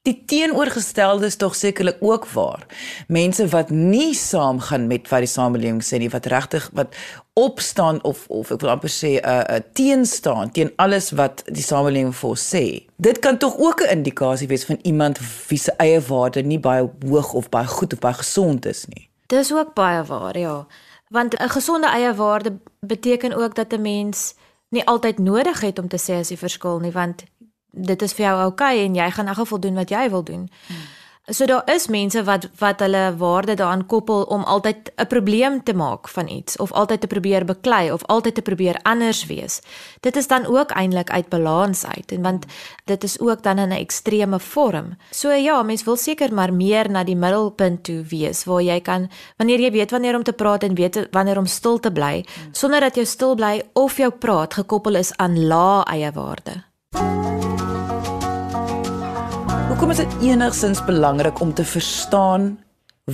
Die 0.01 0.23
teenoorgestelde 0.25 1.25
is 1.25 1.35
tog 1.35 1.55
sekerlik 1.55 1.97
ook 1.99 2.27
waar. 2.27 2.65
Mense 3.07 3.47
wat 3.47 3.69
nie 3.69 4.13
saamgaan 4.13 4.87
met 4.87 5.09
wat 5.09 5.19
die 5.19 5.27
samelewing 5.27 5.83
sê 5.83 5.97
nie, 5.97 6.09
wat 6.09 6.25
regtig 6.25 6.69
wat 6.73 6.95
opstaan 7.33 8.03
of 8.03 8.25
of 8.27 8.51
ek 8.51 8.61
wil 8.61 8.69
amper 8.69 8.89
sê 8.89 9.19
'n 9.19 9.25
uh, 9.25 9.43
uh, 9.49 9.59
teenstaan 9.73 10.51
teen 10.51 10.71
alles 10.75 11.11
wat 11.11 11.43
die 11.45 11.63
samelewing 11.63 12.15
vir 12.15 12.29
ons 12.29 12.55
sê. 12.55 12.85
Dit 12.95 13.19
kan 13.19 13.37
tog 13.37 13.57
ook 13.57 13.81
'n 13.81 13.91
indikasie 13.97 14.47
wees 14.47 14.65
van 14.65 14.79
iemand 14.83 15.19
wie 15.47 15.59
se 15.59 15.71
eie 15.77 16.01
waarde 16.01 16.43
nie 16.43 16.59
baie 16.59 16.89
hoog 17.07 17.33
of 17.33 17.49
baie 17.49 17.67
goed 17.67 17.93
of 17.93 17.99
baie 17.99 18.13
gesond 18.15 18.65
is 18.65 18.85
nie. 18.85 19.09
Dis 19.27 19.53
ook 19.53 19.73
baie 19.73 20.03
waar, 20.03 20.37
ja 20.37 20.67
want 21.09 21.39
'n 21.39 21.49
gesonde 21.49 21.87
eie 21.87 22.13
waarde 22.13 22.59
beteken 22.79 23.33
ook 23.33 23.55
dat 23.55 23.73
'n 23.73 23.81
mens 23.81 24.35
nie 24.69 24.85
altyd 24.85 25.17
nodig 25.19 25.59
het 25.59 25.79
om 25.79 25.87
te 25.87 26.01
sê 26.01 26.19
as 26.19 26.29
jy 26.29 26.37
verskil 26.37 26.79
nie 26.79 26.91
want 26.91 27.23
dit 27.69 28.01
is 28.01 28.13
vir 28.13 28.25
jou 28.25 28.41
oukei 28.43 28.75
okay 28.75 28.85
en 28.85 28.95
jy 28.95 29.11
gaan 29.11 29.27
in 29.27 29.35
geval 29.35 29.59
doen 29.59 29.75
wat 29.75 29.89
jy 29.89 30.09
wil 30.09 30.23
doen. 30.23 30.49
Hmm. 30.67 30.77
So 31.31 31.45
daar 31.45 31.63
is 31.71 31.87
mense 31.87 32.19
wat 32.23 32.49
wat 32.59 32.81
hulle 32.83 33.15
waarde 33.15 33.53
daaraan 33.55 33.85
koppel 33.85 34.23
om 34.23 34.43
altyd 34.43 34.91
'n 34.95 35.07
probleem 35.07 35.63
te 35.63 35.73
maak 35.73 36.07
van 36.07 36.27
iets 36.27 36.57
of 36.57 36.71
altyd 36.71 37.01
te 37.01 37.07
probeer 37.07 37.45
beklei 37.45 37.91
of 37.91 38.03
altyd 38.05 38.35
te 38.35 38.41
probeer 38.41 38.79
anders 38.81 39.25
wees. 39.25 39.61
Dit 39.99 40.15
is 40.15 40.27
dan 40.27 40.45
ook 40.45 40.71
eintlik 40.71 41.09
uit 41.09 41.29
balans 41.29 41.85
uit 41.85 42.11
en 42.11 42.21
want 42.21 42.45
dit 42.85 43.03
is 43.03 43.19
ook 43.19 43.43
dan 43.43 43.57
in 43.57 43.69
'n 43.69 43.71
ekstreme 43.71 44.39
vorm. 44.39 44.97
So 45.11 45.31
ja, 45.31 45.63
mens 45.63 45.83
wil 45.83 45.95
seker 45.95 46.33
maar 46.33 46.53
meer 46.53 46.89
na 46.89 47.03
die 47.03 47.15
middelpunt 47.15 47.83
toe 47.83 48.03
wees 48.03 48.43
waar 48.43 48.61
jy 48.61 48.81
kan 48.81 49.09
wanneer 49.37 49.59
jy 49.59 49.71
weet 49.71 49.91
wanneer 49.91 50.15
om 50.15 50.23
te 50.23 50.33
praat 50.33 50.63
en 50.63 50.75
weet 50.75 51.07
wanneer 51.11 51.37
om 51.37 51.45
stil 51.45 51.79
te 51.79 51.91
bly 51.91 52.25
sonder 52.51 52.79
dat 52.79 52.95
jou 52.95 53.05
stil 53.05 53.35
bly 53.35 53.63
of 53.73 53.97
jou 53.97 54.11
praat 54.11 54.53
gekoppel 54.53 54.95
is 54.95 55.15
aan 55.15 55.47
lae 55.47 55.83
eie 55.83 56.11
waarde. 56.11 56.63
Hoekom 59.73 59.89
is 59.89 59.97
dit 60.03 60.11
enigsins 60.21 60.83
belangrik 60.85 61.39
om 61.41 61.49
te 61.53 61.63
verstaan 61.65 62.43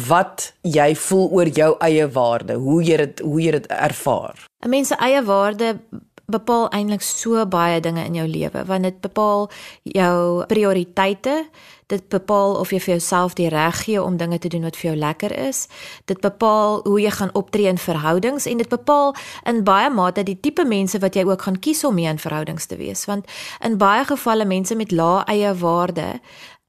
wat 0.10 0.50
jy 0.68 0.90
voel 1.06 1.30
oor 1.32 1.48
jou 1.56 1.70
eie 1.88 2.08
waarde, 2.12 2.58
hoe 2.60 2.82
jy 2.84 2.98
dit 3.00 3.22
hoe 3.24 3.38
jy 3.40 3.54
dit 3.56 3.68
ervaar? 3.72 4.44
'n 4.66 4.70
Mens 4.70 4.92
se 4.92 4.98
eie 5.00 5.22
waarde 5.24 5.80
bepaal 6.28 6.68
eintlik 6.76 7.02
so 7.02 7.46
baie 7.46 7.80
dinge 7.80 8.04
in 8.04 8.20
jou 8.20 8.28
lewe, 8.28 8.66
want 8.66 8.84
dit 8.84 9.00
bepaal 9.00 9.48
jou 9.84 10.46
prioriteite, 10.52 11.48
dit 11.90 12.04
bepaal 12.14 12.56
of 12.62 12.72
jy 12.74 12.80
vir 12.84 12.94
jouself 12.96 13.34
die 13.38 13.50
reg 13.50 13.84
gee 13.84 14.02
om 14.02 14.18
dinge 14.18 14.38
te 14.40 14.50
doen 14.52 14.68
wat 14.68 14.78
vir 14.78 14.92
jou 14.92 14.98
lekker 15.00 15.34
is. 15.48 15.66
Dit 16.06 16.22
bepaal 16.22 16.84
hoe 16.86 17.00
jy 17.02 17.12
gaan 17.18 17.34
optree 17.34 17.70
in 17.72 17.82
verhoudings 17.82 18.46
en 18.46 18.62
dit 18.62 18.70
bepaal 18.70 19.16
in 19.50 19.64
baie 19.66 19.90
mate 19.90 20.24
die 20.24 20.38
tipe 20.40 20.66
mense 20.66 21.02
wat 21.02 21.18
jy 21.18 21.26
ook 21.26 21.48
gaan 21.48 21.60
kies 21.60 21.84
om 21.84 21.98
mee 21.98 22.10
in 22.10 22.22
verhoudings 22.22 22.70
te 22.70 22.78
wees, 22.78 23.06
want 23.10 23.26
in 23.66 23.78
baie 23.82 24.06
gevalle 24.06 24.46
mense 24.46 24.76
met 24.76 24.94
lae 24.94 25.26
eie 25.34 25.54
waarde 25.58 26.20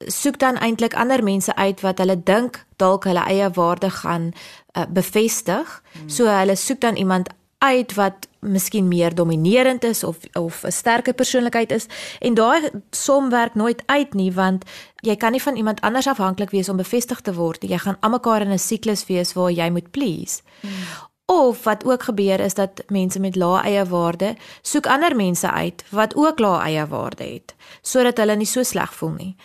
soek 0.09 0.39
dan 0.41 0.57
eintlik 0.57 0.95
ander 0.97 1.23
mense 1.25 1.55
uit 1.55 1.81
wat 1.85 1.99
hulle 2.01 2.17
dink 2.17 2.63
dalk 2.81 3.05
hulle 3.05 3.25
eie 3.29 3.51
waarde 3.53 3.91
gaan 3.91 4.31
uh, 4.33 4.87
bevestig. 4.89 5.83
Hmm. 5.93 6.09
So 6.09 6.25
hulle 6.25 6.57
soek 6.57 6.81
dan 6.81 6.97
iemand 6.97 7.29
uit 7.61 7.95
wat 7.95 8.29
miskien 8.41 8.89
meer 8.89 9.15
dominerend 9.15 9.85
is 9.85 10.05
of 10.05 10.17
of 10.33 10.65
'n 10.65 10.73
sterker 10.73 11.13
persoonlikheid 11.13 11.73
is 11.73 11.87
en 12.19 12.35
daai 12.35 12.71
som 12.91 13.31
werk 13.31 13.55
nooit 13.55 13.83
uit 13.87 14.15
nie 14.15 14.33
want 14.33 14.65
jy 15.01 15.17
kan 15.17 15.33
nie 15.33 15.43
van 15.43 15.57
iemand 15.57 15.81
anders 15.81 16.07
afhanklik 16.07 16.51
wees 16.51 16.69
om 16.69 16.77
bevestig 16.77 17.21
te 17.21 17.35
word 17.35 17.63
jy 17.63 17.79
gaan 17.79 18.01
almekaar 18.01 18.41
in 18.41 18.53
'n 18.53 18.59
siklus 18.59 19.07
wees 19.07 19.33
waar 19.33 19.51
jy 19.51 19.71
moet 19.71 19.91
please 19.91 20.43
hmm. 20.61 21.09
Of 21.31 21.65
wat 21.65 21.85
ook 21.85 22.03
gebeur 22.03 22.41
is 22.41 22.55
dat 22.55 22.83
mense 22.87 23.21
met 23.21 23.37
lae 23.37 23.63
eie 23.63 23.85
waarde 23.85 24.37
soek 24.63 24.87
ander 24.87 25.17
mense 25.17 25.51
uit 25.51 25.85
wat 25.91 26.17
ook 26.17 26.39
lae 26.39 26.63
eie 26.63 26.87
waarde 26.87 27.25
het 27.25 27.55
sodat 27.83 28.17
hulle 28.17 28.37
nie 28.37 28.47
so 28.47 28.63
sleg 28.63 28.95
voel 28.95 29.11
nie. 29.11 29.37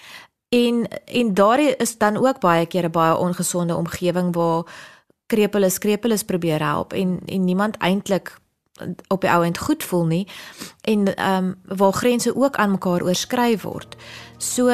En 0.49 0.87
en 1.05 1.33
daar 1.33 1.59
is 1.59 1.97
dan 1.97 2.17
ook 2.17 2.39
baie 2.39 2.65
keer 2.65 2.85
'n 2.85 2.91
baie 2.91 3.17
ongesonde 3.17 3.75
omgewing 3.75 4.35
waar 4.35 4.63
krepeles 5.27 5.77
krepeles 5.77 6.23
probeer 6.23 6.61
help 6.63 6.93
en 6.93 7.19
en 7.25 7.43
niemand 7.43 7.77
eintlik 7.77 8.37
op 9.07 9.21
die 9.21 9.31
ouend 9.31 9.57
goed 9.57 9.83
voel 9.83 10.05
nie 10.05 10.27
en 10.81 11.15
ehm 11.15 11.45
um, 11.45 11.77
waar 11.77 11.93
grense 11.93 12.35
ook 12.35 12.55
aan 12.55 12.71
mekaar 12.71 13.03
oorskry 13.03 13.57
word. 13.61 13.95
So 14.37 14.69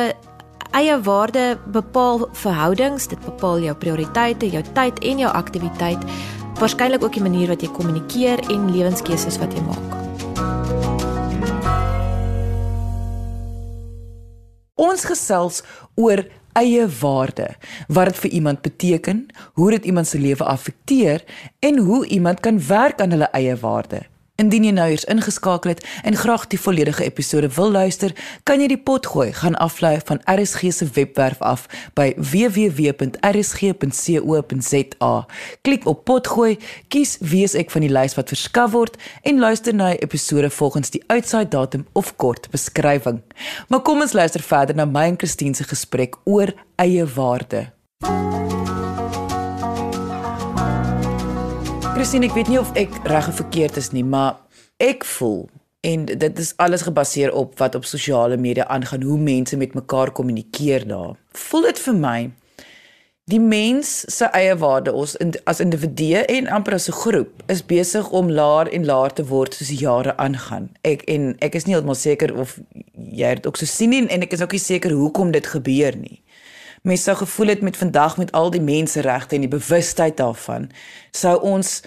eie 0.72 1.02
waarde 1.04 1.60
bepaal 1.72 2.28
verhoudings, 2.32 3.08
dit 3.08 3.20
bepaal 3.20 3.60
jou 3.60 3.76
prioriteite, 3.76 4.50
jou 4.50 4.64
tyd 4.74 5.00
en 5.00 5.18
jou 5.18 5.32
aktiwiteit, 5.32 6.04
waarskynlik 6.60 7.04
ook 7.04 7.14
die 7.14 7.22
manier 7.22 7.52
wat 7.52 7.62
jy 7.62 7.72
kommunikeer 7.76 8.40
en 8.54 8.72
lewenskeuses 8.72 9.38
wat 9.42 9.54
jy 9.54 9.64
maak. 9.68 9.98
Ons 14.82 15.06
gesels 15.06 15.62
oor 15.96 16.24
eie 16.54 16.88
waarde, 17.00 17.48
wat 17.88 18.06
dit 18.12 18.22
vir 18.24 18.30
iemand 18.30 18.62
beteken, 18.62 19.26
hoe 19.54 19.72
dit 19.72 19.86
iemand 19.86 20.08
se 20.08 20.20
lewe 20.20 20.44
affekteer 20.44 21.24
en 21.60 21.78
hoe 21.78 22.06
iemand 22.08 22.40
kan 22.40 22.62
werk 22.68 23.02
aan 23.02 23.10
hulle 23.10 23.30
eie 23.32 23.56
waarde. 23.56 24.11
Indien 24.42 24.64
jy 24.66 24.72
nou 24.74 24.88
eers 24.90 25.04
ingeskakel 25.12 25.76
het 25.76 25.84
en 26.08 26.16
graag 26.18 26.48
die 26.50 26.58
volledige 26.60 27.04
episode 27.06 27.50
wil 27.54 27.70
luister, 27.72 28.10
kan 28.44 28.62
jy 28.62 28.68
die 28.72 28.80
pot 28.82 29.06
gooi 29.06 29.30
gaan 29.38 29.56
aflaai 29.62 30.00
van 30.08 30.22
RSG 30.26 30.72
se 30.74 30.86
webwerf 30.96 31.42
af 31.46 31.68
by 31.98 32.08
www.rsg.co.za. 32.18 32.86
Klik 35.62 35.86
op 35.86 36.06
pot 36.10 36.28
gooi, 36.28 36.58
kies 36.90 37.18
wie 37.22 37.46
ek 37.46 37.70
van 37.74 37.82
die 37.86 37.94
lys 37.94 38.18
wat 38.18 38.34
verskaf 38.34 38.72
word 38.74 38.98
en 39.22 39.42
luister 39.44 39.74
na 39.78 39.92
die 39.94 40.02
episode 40.06 40.50
volgens 40.50 40.90
die 40.96 41.04
uitsaai 41.08 41.46
datum 41.46 41.86
of 41.94 42.16
kort 42.18 42.50
beskrywing. 42.54 43.22
Maar 43.70 43.82
kom 43.86 44.02
ons 44.02 44.18
luister 44.18 44.42
verder 44.42 44.76
na 44.76 44.86
my 44.90 45.06
en 45.12 45.18
Christine 45.22 45.54
se 45.58 45.64
gesprek 45.70 46.18
oor 46.26 46.50
eie 46.82 47.06
waarde. 47.06 47.70
Christine, 52.02 52.26
ek 52.26 52.34
weet 52.34 52.48
nie 52.50 52.58
of 52.58 52.70
ek 52.82 52.96
reg 53.06 53.28
of 53.30 53.36
verkeerd 53.38 53.76
is 53.78 53.92
nie, 53.94 54.02
maar 54.02 54.40
ek 54.82 55.04
voel 55.06 55.44
en 55.86 56.08
dit 56.10 56.40
is 56.42 56.48
alles 56.58 56.82
gebaseer 56.88 57.30
op 57.38 57.52
wat 57.62 57.78
op 57.78 57.86
sosiale 57.86 58.40
media 58.42 58.66
aangaan, 58.74 59.04
hoe 59.06 59.20
mense 59.22 59.54
met 59.62 59.76
mekaar 59.78 60.10
kommunikeer 60.10 60.88
daar. 60.90 61.14
Voel 61.38 61.68
dit 61.68 61.82
vir 61.84 62.00
my 62.02 62.16
die 63.30 63.40
mens 63.44 63.92
se 64.10 64.32
eie 64.34 64.56
waarde 64.58 64.96
ons 64.98 65.14
as 65.46 65.62
individue 65.62 66.26
en 66.26 66.50
amper 66.50 66.80
as 66.80 66.90
'n 66.90 66.98
groep 67.04 67.46
is 67.54 67.62
besig 67.62 68.10
om 68.10 68.34
laer 68.34 68.74
en 68.74 68.86
laer 68.90 69.14
te 69.14 69.28
word 69.30 69.54
soos 69.54 69.70
die 69.70 69.86
jare 69.86 70.18
aangaan. 70.18 70.72
Ek 70.82 71.06
en 71.06 71.36
ek 71.38 71.56
is 71.56 71.66
nie 71.66 71.78
heeltemal 71.78 72.02
seker 72.02 72.34
of 72.34 72.58
jy 72.98 73.36
dit 73.36 73.46
ook 73.48 73.62
so 73.62 73.66
sien 73.66 73.90
nie 73.90 74.08
en 74.08 74.22
ek 74.22 74.34
is 74.34 74.42
ook 74.42 74.58
nie 74.58 74.66
seker 74.66 74.92
hoekom 74.92 75.32
dit 75.32 75.48
gebeur 75.48 75.94
nie. 75.96 76.24
Mense 76.82 77.04
sou 77.04 77.18
gevoel 77.18 77.48
het 77.48 77.62
met 77.62 77.78
vandag 77.78 78.18
met 78.18 78.32
al 78.32 78.50
die 78.50 78.62
menseregte 78.62 79.36
en 79.36 79.44
die 79.46 79.52
bewustheid 79.52 80.18
daarvan 80.18 80.70
sou 81.12 81.36
ons 81.42 81.82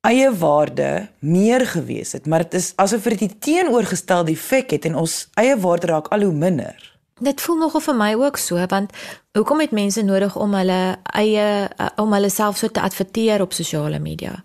eie 0.00 0.30
waarde 0.32 1.08
meer 1.20 1.66
gewees 1.66 2.12
het, 2.16 2.26
maar 2.26 2.46
dit 2.46 2.54
is 2.54 2.72
asof 2.80 3.04
dit 3.12 3.18
die 3.18 3.34
teenoorgestelde 3.38 4.32
effek 4.32 4.70
het 4.70 4.88
en 4.88 4.96
ons 4.96 5.26
eie 5.40 5.58
waarde 5.60 5.86
raak 5.92 6.08
al 6.08 6.24
hoe 6.24 6.32
minder. 6.32 6.76
Dit 7.20 7.40
voel 7.44 7.58
nogal 7.60 7.84
vir 7.84 7.96
my 7.98 8.14
ook 8.16 8.40
so 8.40 8.66
want 8.72 8.96
hoekom 9.36 9.60
het 9.60 9.76
mense 9.76 10.02
nodig 10.02 10.36
om 10.36 10.54
hulle 10.56 10.80
eie 11.12 11.68
om 12.00 12.12
hulle 12.16 12.30
self 12.32 12.56
so 12.56 12.68
te 12.68 12.80
adverteer 12.80 13.44
op 13.44 13.52
sosiale 13.52 14.00
media? 14.00 14.38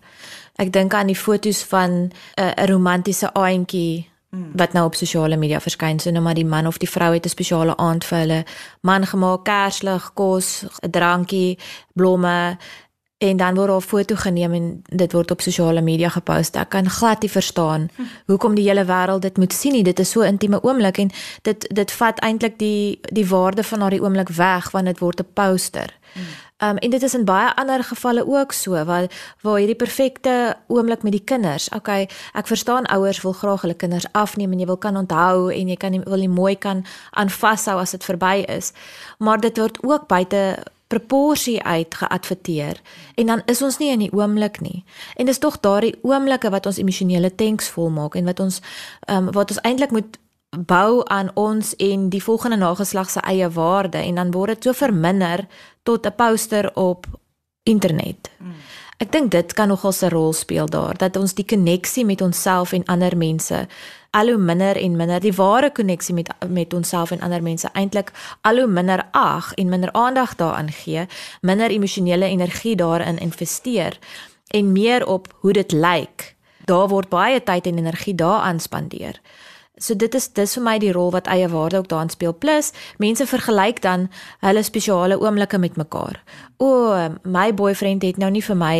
Ek 0.60 0.72
dink 0.72 0.94
aan 0.94 1.08
die 1.08 1.16
foto's 1.16 1.62
van 1.64 1.90
'n 1.90 2.12
uh, 2.40 2.52
romantiese 2.68 3.32
aantjie 3.32 4.10
wat 4.52 4.72
nou 4.72 4.86
op 4.86 4.94
sosiale 4.94 5.36
media 5.36 5.60
verskyn 5.60 5.98
so 5.98 6.10
nou 6.10 6.22
maar 6.22 6.34
die 6.34 6.46
man 6.46 6.66
of 6.66 6.78
die 6.78 6.90
vrou 6.90 7.12
het 7.14 7.24
'n 7.24 7.28
spesiale 7.28 7.76
aand 7.76 8.04
vir 8.04 8.18
hulle. 8.18 8.44
Man 8.80 9.06
gemaak 9.06 9.44
kerslig 9.44 10.10
kos 10.14 10.64
'n 10.82 10.90
drankie 10.90 11.58
blomme 11.94 12.58
en 13.18 13.36
dan 13.36 13.54
word 13.54 13.70
'n 13.70 13.80
foto 13.80 14.14
geneem 14.14 14.52
en 14.52 14.82
dit 14.82 15.12
word 15.12 15.30
op 15.30 15.40
sosiale 15.40 15.80
media 15.80 16.08
gepost. 16.08 16.56
Ek 16.56 16.68
kan 16.68 16.90
glad 16.90 17.20
nie 17.20 17.30
verstaan 17.30 17.90
hoekom 18.26 18.54
die 18.54 18.68
hele 18.68 18.84
wêreld 18.84 19.20
dit 19.20 19.36
moet 19.36 19.52
sien 19.52 19.72
nie. 19.72 19.82
Dit 19.82 19.98
is 19.98 20.10
so 20.10 20.20
intieme 20.20 20.62
oomblik 20.62 20.98
en 20.98 21.10
dit 21.42 21.68
dit 21.74 21.92
vat 21.92 22.20
eintlik 22.20 22.58
die 22.58 23.00
die 23.00 23.26
waarde 23.26 23.62
van 23.62 23.78
daardie 23.78 24.02
oomblik 24.02 24.28
weg 24.28 24.70
want 24.70 24.84
dit 24.84 24.98
word 24.98 25.20
'n 25.20 25.32
poster 25.32 25.94
Um, 26.58 26.76
en 26.76 26.90
dit 26.90 27.02
is 27.02 27.14
in 27.14 27.24
baie 27.24 27.54
ander 27.54 27.84
gevalle 27.84 28.26
ook 28.26 28.52
so 28.52 28.84
waar 28.84 29.10
waar 29.40 29.58
hierdie 29.58 29.76
perfekte 29.76 30.56
oomblik 30.66 31.02
met 31.02 31.12
die 31.12 31.24
kinders. 31.24 31.68
Okay, 31.68 32.08
ek 32.32 32.48
verstaan 32.48 32.88
ouers 32.88 33.20
wil 33.20 33.32
graag 33.36 33.60
hulle 33.60 33.76
kinders 33.76 34.06
afneem 34.12 34.52
en 34.52 34.62
jy 34.62 34.66
wil 34.66 34.80
kan 34.80 34.96
onthou 34.96 35.50
en 35.52 35.68
jy 35.68 35.76
kan 35.76 35.98
wil 36.06 36.24
nie 36.24 36.32
mooi 36.32 36.56
kan 36.56 36.80
aan 37.12 37.28
vashou 37.28 37.76
as 37.80 37.92
dit 37.92 38.04
verby 38.08 38.46
is. 38.48 38.72
Maar 39.18 39.40
dit 39.44 39.58
word 39.58 39.82
ook 39.84 40.08
buite 40.08 40.56
proporsie 40.88 41.62
uit 41.62 41.94
geadverteer 41.94 42.80
en 43.14 43.26
dan 43.26 43.42
is 43.46 43.62
ons 43.62 43.76
nie 43.78 43.92
in 43.92 44.06
die 44.06 44.12
oomblik 44.12 44.60
nie. 44.60 44.84
En 45.16 45.28
dis 45.28 45.38
tog 45.38 45.60
daardie 45.60 45.98
oomblikke 46.02 46.50
wat 46.50 46.66
ons 46.66 46.80
emosionele 46.80 47.34
tanks 47.34 47.68
volmaak 47.68 48.16
en 48.16 48.24
wat 48.24 48.40
ons 48.40 48.62
um, 49.12 49.28
wat 49.36 49.52
ons 49.52 49.60
eintlik 49.60 49.92
moet 49.92 50.16
bou 50.58 51.02
aan 51.04 51.30
ons 51.34 51.76
en 51.76 52.08
die 52.08 52.22
volgende 52.22 52.56
nageslag 52.56 53.10
se 53.10 53.20
eie 53.20 53.50
waarde 53.50 53.98
en 53.98 54.14
dan 54.14 54.30
word 54.30 54.48
dit 54.48 54.62
so 54.64 54.72
verminder 54.72 55.46
tot 55.82 56.06
'n 56.06 56.14
poster 56.16 56.70
op 56.74 57.06
internet. 57.62 58.30
Mm. 58.38 58.52
Ek 58.96 59.12
dink 59.12 59.30
dit 59.30 59.52
kan 59.52 59.68
nogal 59.68 59.92
'n 59.92 60.08
rol 60.08 60.32
speel 60.32 60.66
daar 60.66 60.96
dat 60.96 61.16
ons 61.16 61.34
die 61.34 61.44
koneksie 61.44 62.04
met 62.04 62.20
onsself 62.20 62.72
en 62.72 62.84
ander 62.84 63.16
mense 63.16 63.66
al 64.10 64.26
hoe 64.26 64.38
minder 64.38 64.76
en 64.76 64.96
minder 64.96 65.20
die 65.20 65.32
ware 65.32 65.70
koneksie 65.72 66.14
met 66.14 66.32
met 66.48 66.72
onsself 66.72 67.10
en 67.10 67.20
ander 67.20 67.42
mense 67.42 67.68
eintlik 67.72 68.12
al 68.40 68.56
hoe 68.56 68.66
minder 68.66 69.02
ag 69.10 69.54
en 69.54 69.68
minder 69.68 69.92
aandag 69.92 70.34
daaraan 70.36 70.72
gee, 70.72 71.06
minder 71.40 71.70
emosionele 71.70 72.24
energie 72.24 72.76
daarin 72.76 73.18
investeer 73.18 73.98
en 74.46 74.72
meer 74.72 75.06
op 75.06 75.34
hoe 75.40 75.52
dit 75.52 75.72
lyk. 75.72 76.34
Daar 76.64 76.88
word 76.88 77.08
baie 77.08 77.42
tyd 77.42 77.66
en 77.66 77.78
energie 77.78 78.14
daaraan 78.14 78.60
spandeer. 78.60 79.20
So 79.76 79.92
dit 79.94 80.14
is 80.14 80.30
dis 80.32 80.54
vir 80.56 80.62
my 80.64 80.78
die 80.80 80.92
rol 80.96 81.10
wat 81.12 81.26
eie 81.28 81.48
waarde 81.52 81.76
ook 81.82 81.88
daarin 81.88 82.08
speel. 82.08 82.32
Plus 82.32 82.72
mense 82.96 83.26
vergelyk 83.28 83.82
dan 83.84 84.08
hulle 84.40 84.62
spesiale 84.64 85.18
oomblikke 85.20 85.58
met 85.60 85.76
mekaar. 85.76 86.16
O, 86.56 86.94
my 87.28 87.50
boyfriend 87.52 88.00
het 88.02 88.16
nou 88.16 88.30
nie 88.32 88.40
vir 88.40 88.56
my 88.56 88.76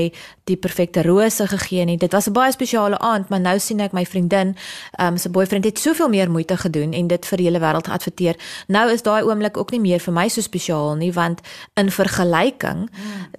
die 0.48 0.56
perfekte 0.56 1.02
rose 1.04 1.44
gegee 1.50 1.84
nie. 1.84 1.98
Dit 2.00 2.12
was 2.12 2.28
'n 2.28 2.32
baie 2.32 2.52
spesiale 2.52 2.98
aand, 2.98 3.28
maar 3.28 3.40
nou 3.40 3.58
sien 3.58 3.80
ek 3.80 3.92
my 3.92 4.06
vriendin, 4.06 4.56
um, 4.98 5.18
sy 5.18 5.28
boyfriend 5.28 5.64
het 5.64 5.78
soveel 5.78 6.08
meer 6.08 6.30
moeite 6.30 6.56
gedoen 6.56 6.92
en 6.92 7.06
dit 7.06 7.26
vir 7.26 7.36
die 7.36 7.46
hele 7.46 7.60
wêreld 7.60 7.86
geadverteer. 7.86 8.36
Nou 8.68 8.90
is 8.90 9.02
daai 9.02 9.22
oomblik 9.22 9.56
ook 9.56 9.70
nie 9.70 9.80
meer 9.80 10.00
vir 10.00 10.14
my 10.14 10.28
so 10.28 10.40
spesiaal 10.40 10.94
nie, 10.96 11.12
want 11.12 11.40
in 11.74 11.90
vergelyking 11.90 12.90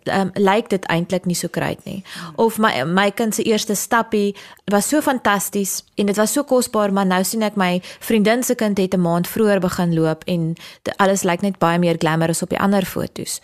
um, 0.04 0.32
lyk 0.34 0.70
dit 0.70 0.86
eintlik 0.86 1.26
nie 1.26 1.36
so 1.36 1.48
great 1.52 1.86
nie. 1.86 2.04
Of 2.36 2.58
my 2.58 2.84
my 2.84 3.12
kind 3.12 3.36
se 3.36 3.44
eerste 3.44 3.76
stappie 3.76 4.36
was 4.66 4.88
so 4.88 5.02
fantasties 5.02 5.84
en 5.96 6.06
dit 6.06 6.16
was 6.16 6.32
so 6.32 6.44
kosbaar, 6.44 6.94
maar 6.94 7.06
nou 7.06 7.24
sien 7.24 7.42
ek 7.48 7.58
my 7.60 7.82
vriendin 8.00 8.44
se 8.44 8.56
kind 8.56 8.78
het 8.78 8.94
'n 8.94 9.02
maand 9.02 9.28
vroeër 9.28 9.60
begin 9.60 9.94
loop 9.96 10.24
en 10.28 10.56
alles 10.98 11.24
lyk 11.24 11.42
net 11.42 11.60
baie 11.60 11.80
meer 11.80 11.96
glamorous 11.98 12.42
op 12.42 12.50
die 12.50 12.60
ander 12.60 12.86
foto's. 12.86 13.42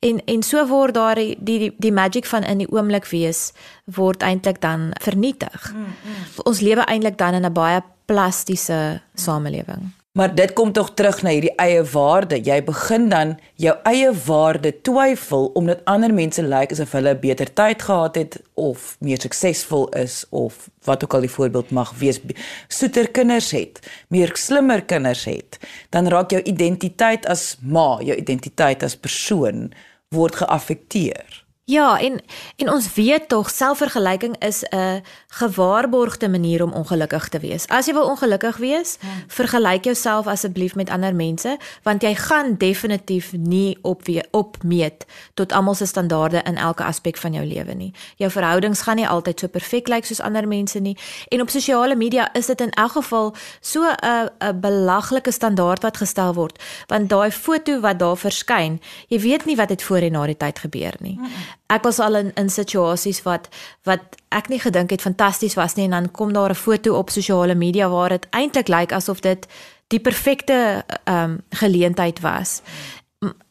En 0.00 0.22
en 0.24 0.42
so 0.42 0.66
word 0.66 0.94
daar 0.94 1.14
die 1.14 1.36
die 1.38 1.74
die 1.78 1.92
magic 1.92 2.26
van 2.26 2.42
in 2.42 2.58
die 2.58 2.70
oomblik 2.72 3.06
wees 3.10 3.52
word 3.84 4.22
eintlik 4.22 4.60
dan 4.60 4.90
vernietig. 5.00 5.72
Mm, 5.74 5.80
mm. 5.80 6.44
Ons 6.44 6.60
lewe 6.60 6.84
eintlik 6.84 7.18
dan 7.18 7.34
in 7.34 7.44
'n 7.44 7.52
baie 7.52 7.82
plastiese 8.04 9.00
samelewing. 9.14 9.92
Maar 10.18 10.34
dit 10.34 10.52
kom 10.52 10.72
tog 10.72 10.88
terug 10.98 11.20
na 11.22 11.30
hierdie 11.30 11.52
eie 11.62 11.82
waarde. 11.86 12.40
Jy 12.42 12.56
begin 12.66 13.04
dan 13.12 13.36
jou 13.62 13.76
eie 13.86 14.08
waarde 14.26 14.72
twyfel 14.82 15.44
omdat 15.54 15.84
ander 15.86 16.10
mense 16.14 16.42
lyk 16.42 16.50
like 16.50 16.74
asof 16.74 16.96
hulle 16.98 17.12
beter 17.14 17.52
tyd 17.54 17.84
gehad 17.86 18.18
het 18.18 18.40
of 18.58 18.96
meer 18.98 19.22
suksesvol 19.22 19.86
is 20.00 20.24
of 20.34 20.66
wat 20.88 21.04
ook 21.06 21.14
al 21.14 21.28
die 21.28 21.30
voorbeeld 21.30 21.70
mag 21.70 21.92
wees, 22.02 22.18
soeter 22.66 23.06
kinders 23.14 23.52
het, 23.54 23.78
meer 24.10 24.34
slimmer 24.34 24.82
kinders 24.82 25.28
het. 25.30 25.60
Dan 25.94 26.10
raak 26.10 26.34
jou 26.34 26.42
identiteit 26.42 27.28
as 27.30 27.54
ma, 27.62 28.00
jou 28.02 28.16
identiteit 28.18 28.82
as 28.82 28.98
persoon 28.98 29.70
word 30.10 30.42
geaffekteer. 30.42 31.44
Ja, 31.64 32.00
en 32.00 32.20
en 32.56 32.70
ons 32.72 32.94
weet 32.94 33.28
tog 33.28 33.50
selfvergelyking 33.50 34.38
is 34.38 34.62
'n 34.68 35.02
gewaarborgde 35.28 36.28
manier 36.28 36.62
om 36.62 36.72
ongelukkig 36.72 37.28
te 37.28 37.38
wees. 37.38 37.68
As 37.68 37.86
jy 37.86 37.92
wil 37.92 38.08
ongelukkig 38.08 38.56
wees, 38.56 38.96
ja. 39.00 39.08
vergelyk 39.26 39.84
jouself 39.84 40.26
asseblief 40.26 40.74
met 40.74 40.90
ander 40.90 41.14
mense, 41.14 41.58
want 41.82 42.02
jy 42.02 42.14
gaan 42.14 42.56
definitief 42.56 43.32
nie 43.32 43.78
op 43.82 44.02
opmeet 44.30 45.06
tot 45.34 45.52
almal 45.52 45.74
se 45.74 45.86
standaarde 45.86 46.42
in 46.42 46.56
elke 46.56 46.84
aspek 46.84 47.16
van 47.16 47.32
jou 47.32 47.46
lewe 47.46 47.74
nie. 47.74 47.94
Jou 48.16 48.30
verhoudings 48.30 48.80
gaan 48.80 48.96
nie 48.96 49.08
altyd 49.08 49.40
so 49.40 49.46
perfek 49.46 49.88
lyk 49.88 50.04
soos 50.04 50.20
ander 50.20 50.48
mense 50.48 50.78
nie. 50.78 50.96
En 51.28 51.40
op 51.40 51.50
sosiale 51.50 51.96
media 51.96 52.34
is 52.34 52.46
dit 52.46 52.60
in 52.60 52.70
elk 52.70 52.92
geval 52.92 53.34
so 53.60 53.82
'n 53.82 54.28
'n 54.38 54.60
belaglike 54.60 55.30
standaard 55.30 55.82
wat 55.82 55.96
gestel 55.96 56.34
word, 56.34 56.62
want 56.86 57.08
daai 57.08 57.30
foto 57.30 57.80
wat 57.80 57.98
daar 57.98 58.16
verskyn, 58.16 58.80
jy 59.08 59.20
weet 59.20 59.44
nie 59.44 59.56
wat 59.56 59.68
het 59.68 59.82
voor 59.82 59.98
en 59.98 60.12
na 60.12 60.26
die 60.26 60.36
tyd 60.36 60.58
gebeur 60.58 60.94
nie. 60.98 61.18
Ek 61.66 61.82
was 61.82 61.98
al 61.98 62.14
in 62.14 62.32
in 62.34 62.48
situasies 62.50 63.22
wat 63.22 63.48
wat 63.82 64.00
ek 64.28 64.48
nie 64.48 64.60
gedink 64.60 64.90
het 64.90 65.00
fantasties 65.00 65.54
was 65.54 65.74
nie 65.74 65.84
en 65.84 65.90
dan 65.90 66.10
kom 66.10 66.32
daar 66.32 66.50
'n 66.50 66.54
foto 66.54 66.96
op 66.96 67.10
sosiale 67.10 67.54
media 67.54 67.88
waar 67.88 68.08
dit 68.08 68.26
eintlik 68.30 68.68
lyk 68.68 68.92
asof 68.92 69.20
dit 69.20 69.46
die 69.88 70.00
perfekte 70.00 70.84
ehm 71.04 71.30
um, 71.30 71.40
geleentheid 71.50 72.20
was. 72.20 72.62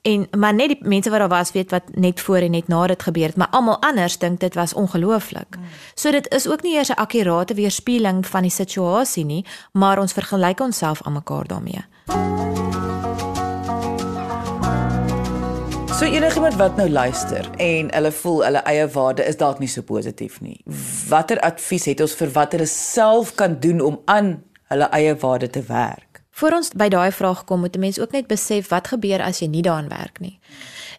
En 0.02 0.28
maar 0.38 0.54
net 0.54 0.68
die 0.68 0.78
mense 0.82 1.10
wat 1.10 1.20
daar 1.20 1.30
was 1.30 1.52
weet 1.52 1.72
wat 1.72 1.84
net 1.94 2.20
voor 2.20 2.38
en 2.38 2.52
net 2.52 2.68
na 2.68 2.88
dit 2.88 3.04
gebeur 3.04 3.28
het, 3.28 3.36
maar 3.36 3.48
almal 3.52 3.82
anders 3.82 4.18
dink 4.18 4.40
dit 4.40 4.56
was 4.56 4.74
ongelooflik. 4.74 5.58
So 5.94 6.12
dit 6.12 6.34
is 6.34 6.48
ook 6.48 6.62
nie 6.62 6.76
eers 6.76 6.90
'n 6.90 7.02
akkurate 7.02 7.54
weerspieëling 7.54 8.28
van 8.28 8.42
die 8.42 8.52
situasie 8.52 9.26
nie, 9.26 9.46
maar 9.72 10.00
ons 10.00 10.14
vergelyk 10.14 10.60
onsself 10.60 11.02
aan 11.02 11.14
mekaar 11.14 11.48
daarmee. 11.48 11.86
So 16.00 16.06
enigiemand 16.06 16.56
wat 16.56 16.78
nou 16.80 16.90
luister 16.90 17.50
en 17.58 17.90
hulle 17.92 18.12
voel 18.16 18.38
hulle 18.46 18.62
eie 18.72 18.86
waarde 18.94 19.26
is 19.28 19.36
dalk 19.36 19.58
nie 19.60 19.68
so 19.68 19.84
positief 19.84 20.38
nie. 20.40 20.56
Watter 21.12 21.42
advies 21.44 21.90
het 21.92 22.00
ons 22.00 22.14
vir 22.16 22.32
wat 22.38 22.56
hulle 22.56 22.68
self 22.72 23.34
kan 23.36 23.58
doen 23.60 23.84
om 23.84 23.98
aan 24.08 24.30
hulle 24.72 24.88
eie 24.96 25.18
waarde 25.20 25.50
te 25.52 25.66
werk? 25.68 26.09
Voor 26.40 26.56
ons 26.56 26.70
by 26.72 26.88
daai 26.88 27.12
vraag 27.12 27.44
kom, 27.44 27.60
moet 27.60 27.76
'n 27.76 27.80
mens 27.80 28.00
ook 28.00 28.12
net 28.12 28.28
besef 28.28 28.70
wat 28.70 28.88
gebeur 28.88 29.22
as 29.22 29.40
jy 29.40 29.48
nie 29.48 29.62
daaraan 29.62 29.90
werk 29.90 30.20
nie. 30.20 30.40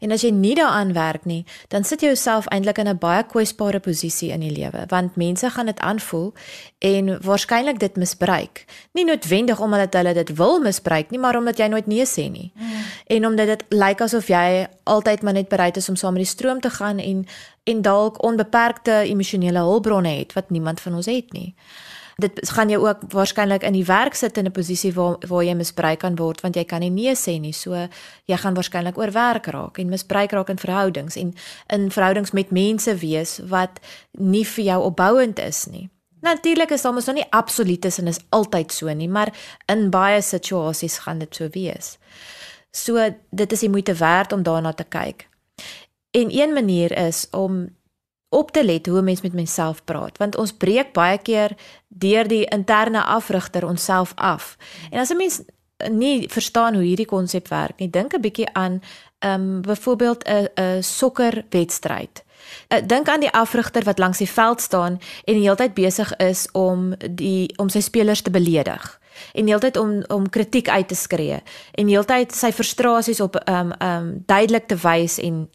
En 0.00 0.11
as 0.11 0.20
jy 0.20 0.30
nie 0.30 0.54
daaraan 0.54 0.92
werk 0.92 1.25
nie, 1.25 1.44
dan 1.68 1.85
sit 1.85 2.00
jy 2.00 2.06
jouself 2.06 2.47
eintlik 2.47 2.78
in 2.78 2.88
'n 2.88 2.99
baie 2.99 3.25
kwesbare 3.25 3.80
posisie 3.80 4.30
in 4.30 4.40
die 4.40 4.50
lewe, 4.50 4.85
want 4.88 5.16
mense 5.16 5.50
gaan 5.50 5.66
dit 5.66 5.78
aanvoel 5.78 6.32
en 6.78 7.20
waarskynlik 7.23 7.78
dit 7.78 7.97
misbruik. 7.97 8.64
Nie 8.92 9.04
noodwendig 9.04 9.61
omdat 9.61 9.94
hulle 9.94 10.14
dit 10.14 10.37
wil 10.37 10.61
misbruik 10.61 11.11
nie, 11.11 11.18
maar 11.18 11.37
omdat 11.37 11.59
jy 11.59 11.66
nooit 11.66 11.87
nee 11.87 12.04
sê 12.04 12.30
nie. 12.30 12.52
Mm. 12.54 12.70
En 13.06 13.26
omdat 13.26 13.47
dit 13.47 13.64
lyk 13.68 14.00
asof 14.00 14.26
jy 14.28 14.66
altyd 14.82 15.23
maar 15.23 15.32
net 15.32 15.49
bereid 15.49 15.76
is 15.76 15.88
om 15.88 15.97
saam 15.97 16.12
met 16.12 16.23
die 16.23 16.30
stroom 16.30 16.61
te 16.61 16.70
gaan 16.70 16.99
en 16.99 17.26
en 17.64 17.82
dalk 17.82 18.23
onbeperkte 18.23 18.92
emosionele 18.92 19.59
hulpbronne 19.59 20.09
het 20.09 20.32
wat 20.32 20.50
niemand 20.50 20.80
van 20.80 20.94
ons 20.94 21.06
het 21.06 21.32
nie 21.32 21.54
dit 22.21 22.50
gaan 22.50 22.69
jou 22.69 22.81
ook 22.87 23.03
waarskynlik 23.12 23.62
in 23.67 23.73
die 23.73 23.85
werk 23.85 24.15
sit 24.15 24.37
in 24.37 24.47
'n 24.47 24.53
posisie 24.53 24.93
waar 24.93 25.17
waar 25.29 25.45
jy 25.45 25.55
misbruik 25.55 25.99
kan 25.99 26.17
word 26.17 26.41
want 26.41 26.57
jy 26.57 26.65
kan 26.65 26.81
nie 26.81 26.91
nee 26.91 27.15
sê 27.15 27.41
nie. 27.41 27.53
So 27.53 27.89
jy 28.25 28.37
gaan 28.37 28.55
waarskynlik 28.55 28.99
oorwerk 28.99 29.47
raak 29.47 29.79
en 29.79 29.89
misbruik 29.89 30.31
raak 30.31 30.49
in 30.49 30.59
verhoudings 30.59 31.17
en 31.17 31.35
in 31.67 31.91
verhoudings 31.91 32.31
met 32.31 32.50
mense 32.50 32.95
wees 32.95 33.41
wat 33.49 33.81
nie 34.12 34.47
vir 34.47 34.65
jou 34.65 34.83
opbouend 34.83 35.39
is 35.39 35.67
nie. 35.67 35.91
Natuurlik 36.21 36.71
is 36.71 36.85
almoes 36.85 37.05
nog 37.05 37.17
nie 37.17 37.31
absoluut 37.31 37.85
is 37.85 37.99
en 37.99 38.07
is 38.07 38.21
altyd 38.29 38.73
so 38.73 38.93
nie, 38.93 39.09
maar 39.09 39.33
in 39.67 39.91
baie 39.91 40.21
situasies 40.23 40.99
gaan 40.99 41.19
dit 41.19 41.35
so 41.35 41.49
wees. 41.53 41.99
So 42.71 43.15
dit 43.31 43.53
is 43.53 43.61
die 43.61 43.71
moeite 43.71 43.95
werd 43.95 44.33
om 44.33 44.43
daarna 44.43 44.73
te 44.73 44.85
kyk. 44.85 45.29
En 46.11 46.29
een 46.31 46.53
manier 46.53 46.93
is 47.07 47.27
om 47.31 47.69
op 48.31 48.51
te 48.51 48.65
let 48.65 48.87
hoe 48.87 49.03
mens 49.03 49.21
met 49.21 49.33
menself 49.33 49.85
praat 49.85 50.19
want 50.19 50.37
ons 50.37 50.53
breek 50.53 50.93
baie 50.93 51.19
keer 51.19 51.57
deur 51.89 52.29
die 52.29 52.45
interne 52.45 53.03
afrigter 53.05 53.67
onsself 53.67 54.13
af. 54.15 54.57
En 54.91 54.99
as 54.99 55.11
'n 55.11 55.17
mens 55.17 55.43
nie 55.89 56.29
verstaan 56.29 56.75
hoe 56.75 56.85
hierdie 56.85 57.07
konsep 57.07 57.49
werk 57.49 57.79
nie, 57.79 57.91
dink 57.91 58.15
'n 58.15 58.21
bietjie 58.21 58.55
aan 58.55 58.83
ehm 59.19 59.41
um, 59.41 59.61
byvoorbeeld 59.61 60.25
'n 60.29 60.49
'n 60.55 60.83
sokkerwedstryd. 60.83 62.25
Uh, 62.69 62.79
dink 62.87 63.09
aan 63.09 63.21
die 63.21 63.31
afrigter 63.31 63.85
wat 63.85 63.99
langs 63.99 64.19
die 64.19 64.31
veld 64.31 64.61
staan 64.61 64.99
en 65.25 65.35
die 65.35 65.43
hele 65.43 65.57
tyd 65.57 65.75
besig 65.75 66.17
is 66.17 66.49
om 66.53 66.95
die 67.11 67.53
om 67.57 67.69
sy 67.69 67.81
spelers 67.81 68.23
te 68.23 68.31
beledig 68.31 69.01
en 69.33 69.45
die 69.45 69.55
hele 69.55 69.71
tyd 69.71 69.77
om 69.77 70.03
om 70.09 70.29
kritiek 70.29 70.69
uit 70.69 70.89
te 70.89 70.95
skree 70.95 71.43
en 71.73 71.87
die 71.87 71.95
hele 71.95 72.05
tyd 72.05 72.35
sy 72.35 72.53
frustrasies 72.53 73.21
op 73.21 73.37
ehm 73.37 73.57
um, 73.57 73.73
ehm 73.79 74.07
um, 74.07 74.23
duidelik 74.27 74.67
te 74.67 74.77
wys 74.77 75.19
en 75.19 75.49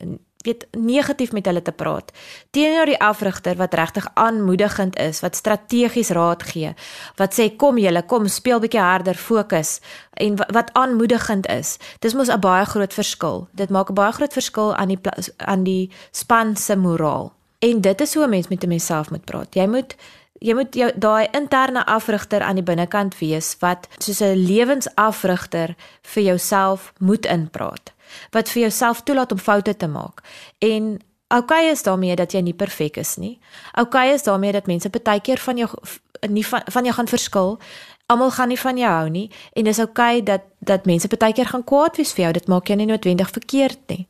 weet 0.46 0.66
negatief 0.72 1.32
met 1.32 1.46
hulle 1.46 1.62
te 1.62 1.72
praat. 1.72 2.12
Teenoor 2.52 2.86
die 2.86 3.00
afrigter 3.00 3.56
wat 3.60 3.74
regtig 3.74 4.08
aanmoedigend 4.14 4.98
is 5.00 5.20
wat 5.26 5.36
strategies 5.36 6.10
raad 6.10 6.44
gee 6.44 6.74
wat 7.20 7.36
sê 7.38 7.50
kom 7.56 7.78
julle 7.82 8.04
kom 8.06 8.28
speel 8.28 8.60
bietjie 8.64 8.82
harder 8.82 9.16
fokus 9.16 9.80
en 10.14 10.38
wat 10.38 10.74
aanmoedigend 10.74 11.48
is. 11.48 11.78
Dis 12.00 12.14
mos 12.14 12.30
'n 12.30 12.40
baie 12.40 12.66
groot 12.66 12.94
verskil. 12.94 13.48
Dit 13.52 13.70
maak 13.70 13.90
'n 13.90 13.94
baie 13.94 14.12
groot 14.12 14.34
verskil 14.34 14.76
aan 14.76 14.88
die 14.88 15.00
aan 15.38 15.64
die 15.64 15.92
span 16.12 16.56
se 16.56 16.76
moraal. 16.76 17.34
En 17.60 17.82
dit 17.82 18.02
is 18.02 18.14
hoe 18.14 18.24
'n 18.24 18.30
mens 18.30 18.48
met 18.48 18.64
homself 18.64 19.10
moet 19.10 19.26
praat. 19.26 19.54
Jy 19.54 19.68
moet 19.68 19.96
jy 20.40 20.54
moet 20.54 20.76
jou 20.76 20.92
daai 20.96 21.28
interne 21.32 21.86
afrigter 21.86 22.42
aan 22.42 22.56
die 22.56 22.64
binnekant 22.64 23.18
wees 23.20 23.56
wat 23.60 23.88
soos 23.98 24.22
'n 24.22 24.36
lewensafrigter 24.36 25.76
vir 26.02 26.24
jouself 26.24 26.94
moet 27.00 27.26
inpraat 27.26 27.95
wat 28.32 28.50
vir 28.50 28.62
jouself 28.62 29.04
toelaat 29.04 29.32
om 29.32 29.38
foute 29.38 29.76
te 29.78 29.88
maak. 29.88 30.24
En 30.60 31.00
okay 31.28 31.70
is 31.70 31.84
daarmee 31.84 32.16
dat 32.16 32.32
jy 32.32 32.42
nie 32.42 32.54
perfek 32.54 32.98
is 32.98 33.16
nie. 33.16 33.40
Okay 33.80 34.14
is 34.14 34.24
daarmee 34.24 34.52
dat 34.52 34.68
mense 34.68 34.90
baie 34.90 35.22
keer 35.22 35.38
van 35.38 35.58
jou 35.58 35.70
nie 36.30 36.46
van, 36.48 36.62
van 36.66 36.84
jou 36.84 36.96
gaan 36.96 37.08
verskil. 37.08 37.60
Almal 38.06 38.32
gaan 38.32 38.48
nie 38.48 38.60
van 38.60 38.78
jou 38.78 38.92
hou 38.92 39.10
nie 39.10 39.32
en 39.54 39.64
dis 39.64 39.80
okay 39.80 40.24
dat 40.24 40.42
dat 40.60 40.86
mense 40.86 41.08
baie 41.08 41.34
keer 41.34 41.50
gaan 41.50 41.64
kwaad 41.64 41.98
wees 41.98 42.14
vir 42.14 42.26
jou. 42.26 42.34
Dit 42.34 42.48
maak 42.48 42.68
jou 42.68 42.78
nie 42.78 42.90
noodwendig 42.90 43.30
verkeerd 43.30 43.80
nie. 43.88 44.08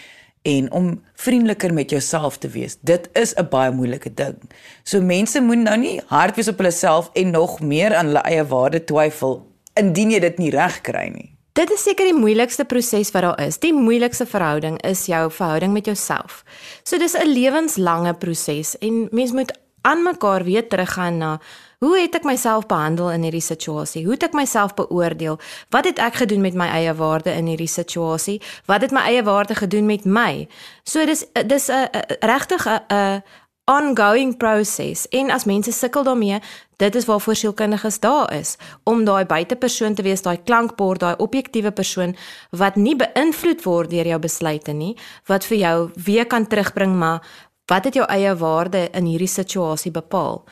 en 0.44 0.70
om 0.72 1.02
vriendeliker 1.14 1.74
met 1.74 1.90
jouself 1.90 2.38
te 2.38 2.48
wees. 2.48 2.78
Dit 2.82 3.10
is 3.14 3.34
'n 3.34 3.48
baie 3.50 3.72
moeilike 3.72 4.14
ding. 4.14 4.38
So 4.84 5.00
mense 5.00 5.40
moet 5.40 5.58
nou 5.58 5.76
nie 5.76 6.00
hard 6.06 6.36
wees 6.36 6.48
op 6.48 6.58
hulle 6.58 6.70
self 6.70 7.10
en 7.14 7.30
nog 7.30 7.60
meer 7.60 7.94
aan 7.94 8.06
hulle 8.06 8.22
eie 8.22 8.44
waarde 8.44 8.84
twyfel 8.84 9.46
indien 9.74 10.10
jy 10.10 10.20
dit 10.20 10.38
nie 10.38 10.50
reg 10.50 10.80
kry 10.80 11.08
nie. 11.08 11.39
Dit 11.52 11.70
is 11.70 11.82
seker 11.82 12.06
die 12.06 12.14
moeilikste 12.14 12.64
proses 12.64 13.10
wat 13.10 13.22
daar 13.22 13.40
is. 13.42 13.58
Die 13.58 13.72
moeilikste 13.74 14.26
verhouding 14.26 14.76
is 14.86 15.06
jou 15.10 15.30
verhouding 15.30 15.72
met 15.72 15.88
jouself. 15.90 16.44
So 16.84 16.98
dis 16.98 17.14
'n 17.14 17.26
lewenslange 17.26 18.14
proses 18.14 18.78
en 18.78 19.08
mens 19.10 19.32
moet 19.32 19.52
aan 19.82 20.02
mekaar 20.02 20.44
weer 20.44 20.68
teruggaan 20.68 21.18
na 21.18 21.40
hoe 21.78 21.98
het 21.98 22.14
ek 22.14 22.24
myself 22.24 22.66
behandel 22.66 23.10
in 23.10 23.22
hierdie 23.22 23.40
situasie? 23.40 24.04
Hoe 24.04 24.12
het 24.12 24.22
ek 24.22 24.32
myself 24.36 24.74
beoordeel? 24.74 25.38
Wat 25.72 25.84
het 25.84 25.98
ek 25.98 26.14
gedoen 26.14 26.40
met 26.40 26.54
my 26.54 26.66
eie 26.66 26.94
waarde 26.94 27.32
in 27.32 27.46
hierdie 27.46 27.70
situasie? 27.70 28.40
Wat 28.68 28.80
het 28.84 28.90
my 28.90 29.00
eie 29.00 29.22
waarde 29.22 29.54
gedoen 29.54 29.86
met 29.86 30.04
my? 30.04 30.48
So 30.84 31.04
dis 31.06 31.24
dis 31.46 31.68
'n 31.68 31.88
regtig 32.20 32.66
'n 32.66 33.22
ongoing 33.70 34.32
proses 34.36 35.04
en 35.14 35.30
as 35.30 35.46
mense 35.46 35.72
sukkel 35.72 36.02
daarmee, 36.04 36.40
dit 36.82 36.94
is 36.94 37.06
waarvoor 37.06 37.36
sielkundiges 37.36 38.00
daar 38.02 38.32
is 38.34 38.56
om 38.84 39.04
daai 39.04 39.24
buitepersoon 39.24 39.94
te 39.94 40.02
wees, 40.02 40.24
daai 40.26 40.40
klankbord, 40.42 41.00
daai 41.00 41.14
objektiewe 41.18 41.70
persoon 41.70 42.16
wat 42.50 42.76
nie 42.76 42.96
beïnvloed 42.98 43.62
word 43.64 43.90
deur 43.90 44.10
jou 44.10 44.18
besluite 44.18 44.74
nie, 44.74 44.96
wat 45.30 45.46
vir 45.46 45.58
jou 45.58 45.76
weer 46.06 46.26
kan 46.26 46.46
terugbring 46.46 46.96
maar 46.98 47.22
wat 47.70 47.86
het 47.86 48.00
jou 48.00 48.06
eie 48.10 48.34
waarde 48.34 48.88
in 48.90 49.06
hierdie 49.06 49.30
situasie 49.30 49.94
bepaal? 49.94 50.42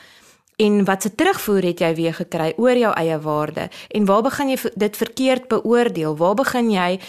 en 0.59 0.85
wat 0.85 1.01
se 1.01 1.15
terugvoer 1.15 1.63
het 1.63 1.79
jy 1.79 1.93
weer 1.95 2.13
gekry 2.13 2.49
oor 2.59 2.75
jou 2.75 2.91
eie 2.99 3.15
waarde? 3.23 3.69
En 3.95 4.05
waar 4.05 4.25
begin 4.25 4.49
jy 4.51 4.57
dit 4.75 4.97
verkeerd 4.97 5.47
beoordeel? 5.47 6.17
Waar 6.19 6.35
begin 6.35 6.71
jy 6.71 6.99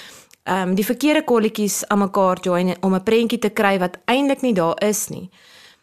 ehm 0.44 0.70
um, 0.70 0.74
die 0.74 0.86
verkeerde 0.86 1.24
kolletjies 1.24 1.82
aan 1.88 1.98
mekaar 1.98 2.38
join 2.40 2.74
om 2.80 2.94
'n 2.94 3.02
prentjie 3.02 3.38
te 3.38 3.50
kry 3.50 3.78
wat 3.78 3.98
eintlik 4.06 4.40
nie 4.42 4.54
daar 4.54 4.78
is 4.82 5.08
nie 5.08 5.30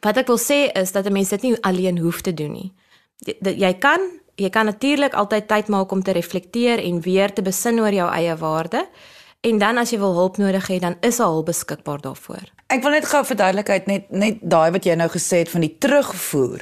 wat 0.02 0.18
ek 0.18 0.28
wil 0.28 0.40
sê 0.40 0.72
is 0.74 0.92
dat 0.92 1.06
'n 1.06 1.14
mens 1.14 1.30
dit 1.30 1.42
nie 1.42 1.62
alleen 1.62 1.98
hoef 1.98 2.22
te 2.22 2.34
doen 2.34 2.52
nie 2.52 2.74
jy 3.26 3.74
kan 3.80 4.00
jy 4.38 4.50
kan 4.54 4.70
natuurlik 4.70 5.16
altyd 5.18 5.48
tyd 5.50 5.68
maak 5.68 5.92
om 5.92 6.04
te 6.04 6.14
reflekteer 6.14 6.84
en 6.84 7.02
weer 7.02 7.34
te 7.34 7.42
besin 7.42 7.80
oor 7.82 7.94
jou 7.94 8.10
eie 8.14 8.36
waarde. 8.38 8.86
En 9.42 9.58
dan 9.58 9.78
as 9.78 9.90
jy 9.94 10.00
wil 10.02 10.14
hulp 10.14 10.38
nodig 10.38 10.68
het, 10.68 10.82
dan 10.82 10.98
is 11.02 11.20
al 11.20 11.44
beskikbaar 11.44 12.02
daarvoor. 12.02 12.46
Ek 12.68 12.84
wil 12.84 12.98
net 12.98 13.06
gou 13.06 13.24
verduidelikheid 13.26 13.86
net 13.88 14.10
net 14.12 14.42
daai 14.42 14.72
wat 14.76 14.86
jy 14.86 14.98
nou 15.00 15.10
gesê 15.10 15.44
het 15.44 15.50
van 15.50 15.66
die 15.66 15.74
terugvoer. 15.80 16.62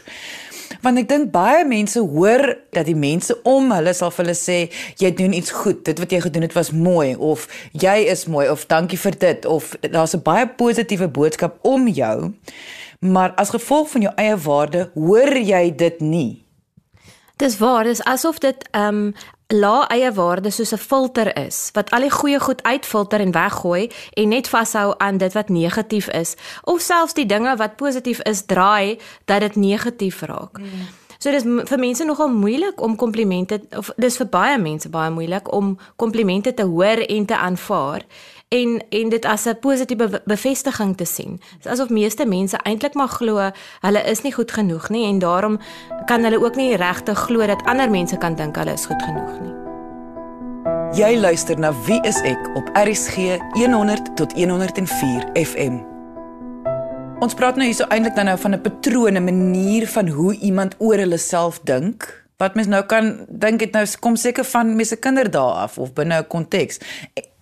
Want 0.82 1.02
ek 1.02 1.10
dink 1.10 1.32
baie 1.34 1.66
mense 1.68 2.00
hoor 2.00 2.44
dat 2.76 2.88
die 2.88 2.98
mense 2.98 3.36
om 3.48 3.72
hulle 3.74 3.94
sal 3.96 4.12
vir 4.14 4.26
hulle 4.26 4.38
sê 4.38 4.58
jy 5.02 5.12
doen 5.18 5.34
iets 5.34 5.52
goed, 5.56 5.84
dit 5.88 6.00
wat 6.00 6.12
jy 6.12 6.22
gedoen 6.24 6.46
het 6.46 6.56
was 6.56 6.72
mooi 6.72 7.16
of 7.16 7.48
jy 7.74 7.98
is 8.12 8.26
mooi 8.30 8.48
of 8.52 8.68
dankie 8.72 9.00
vir 9.00 9.20
dit 9.20 9.46
of 9.46 9.76
daar's 9.82 10.16
'n 10.16 10.24
baie 10.24 10.48
positiewe 10.48 11.08
boodskap 11.08 11.60
om 11.64 11.88
jou. 11.88 12.34
Maar 13.06 13.34
as 13.36 13.54
gevolg 13.54 13.90
van 13.90 14.02
jou 14.02 14.14
eie 14.16 14.38
waarde 14.38 14.90
hoor 14.94 15.38
jy 15.38 15.76
dit 15.76 16.00
nie. 16.00 16.46
Dis 17.38 17.58
waar, 17.58 17.84
dis 17.84 18.04
asof 18.04 18.38
dit 18.40 18.68
ehm 18.72 19.06
um, 19.06 19.14
lae 19.54 19.86
eie 19.94 20.10
waarde 20.14 20.50
soos 20.50 20.74
'n 20.74 20.78
filter 20.78 21.38
is 21.38 21.70
wat 21.74 21.92
al 21.92 22.02
die 22.02 22.12
goeie 22.12 22.40
goed 22.40 22.64
uitfilter 22.64 23.20
en 23.20 23.32
weggooi 23.32 23.92
en 24.14 24.28
net 24.28 24.50
vashou 24.50 24.96
aan 24.98 25.18
dit 25.18 25.34
wat 25.34 25.50
negatief 25.50 26.08
is 26.08 26.36
of 26.64 26.82
selfs 26.82 27.14
die 27.14 27.26
dinge 27.26 27.56
wat 27.56 27.76
positief 27.76 28.20
is 28.22 28.46
draai 28.46 29.00
dat 29.26 29.40
dit 29.40 29.56
negatief 29.56 30.22
raak. 30.22 30.58
Mm. 30.58 30.88
So 31.18 31.32
dis 31.32 31.44
vir 31.44 31.80
mense 31.80 32.04
nogal 32.06 32.30
moeilik 32.30 32.82
om 32.82 32.96
komplimente 32.96 33.62
of 33.78 33.92
dis 33.98 34.18
vir 34.18 34.28
baie 34.28 34.58
mense 34.58 34.90
baie 34.90 35.12
moeilik 35.12 35.54
om 35.54 35.78
komplimente 35.96 36.54
te 36.54 36.64
hoor 36.64 36.98
en 37.08 37.26
te 37.26 37.38
aanvaar 37.38 38.06
en 38.56 38.84
en 38.90 39.10
dit 39.10 39.26
as 39.26 39.46
'n 39.46 39.60
positiewe 39.60 40.22
bevestiging 40.26 40.98
te 40.98 41.06
sien. 41.06 41.40
Dis 41.62 41.72
asof 41.72 41.90
meeste 41.90 42.26
mense 42.26 42.58
eintlik 42.58 42.94
maar 42.94 43.08
glo 43.08 43.52
hulle 43.80 44.04
is 44.04 44.22
nie 44.22 44.34
goed 44.34 44.52
genoeg 44.52 44.90
nie 44.90 45.06
en 45.06 45.20
daarom 45.20 45.60
kan 46.06 46.24
hulle 46.24 46.44
ook 46.44 46.56
nie 46.56 46.76
regtig 46.76 47.20
glo 47.20 47.46
dat 47.48 47.64
ander 47.66 47.90
mense 47.90 48.18
kan 48.18 48.36
dink 48.36 48.56
hulle 48.56 48.74
is 48.74 48.86
goed 48.86 49.04
genoeg 49.04 49.40
nie. 49.42 49.54
Jy 50.96 51.18
luister 51.20 51.60
na 51.60 51.74
Wie 51.86 52.00
is 52.02 52.22
ek 52.22 52.40
op 52.56 52.70
RSG 52.74 53.16
100 53.54 54.16
tot 54.16 54.34
104 54.34 55.30
FM. 55.34 55.82
Ons 57.20 57.34
praat 57.34 57.56
nou 57.56 57.66
hierso 57.66 57.84
eintlik 57.90 58.16
dan 58.16 58.26
nou 58.26 58.38
van 58.38 58.54
'n 58.54 58.62
patroon, 58.62 59.18
'n 59.18 59.24
manier 59.24 59.88
van 59.88 60.08
hoe 60.08 60.36
iemand 60.40 60.76
oor 60.78 60.98
hulle 60.98 61.18
self 61.18 61.60
dink. 61.64 62.26
Wat 62.38 62.56
mens 62.56 62.68
nou 62.68 62.84
kan 62.84 63.26
dink 63.30 63.60
dit 63.60 63.72
nou 63.72 63.86
kom 64.00 64.16
seker 64.16 64.44
van 64.44 64.76
mense 64.76 64.96
kinderdae 64.96 65.54
af 65.66 65.78
of 65.78 65.94
binne 65.94 66.18
'n 66.20 66.28
konteks. 66.28 66.80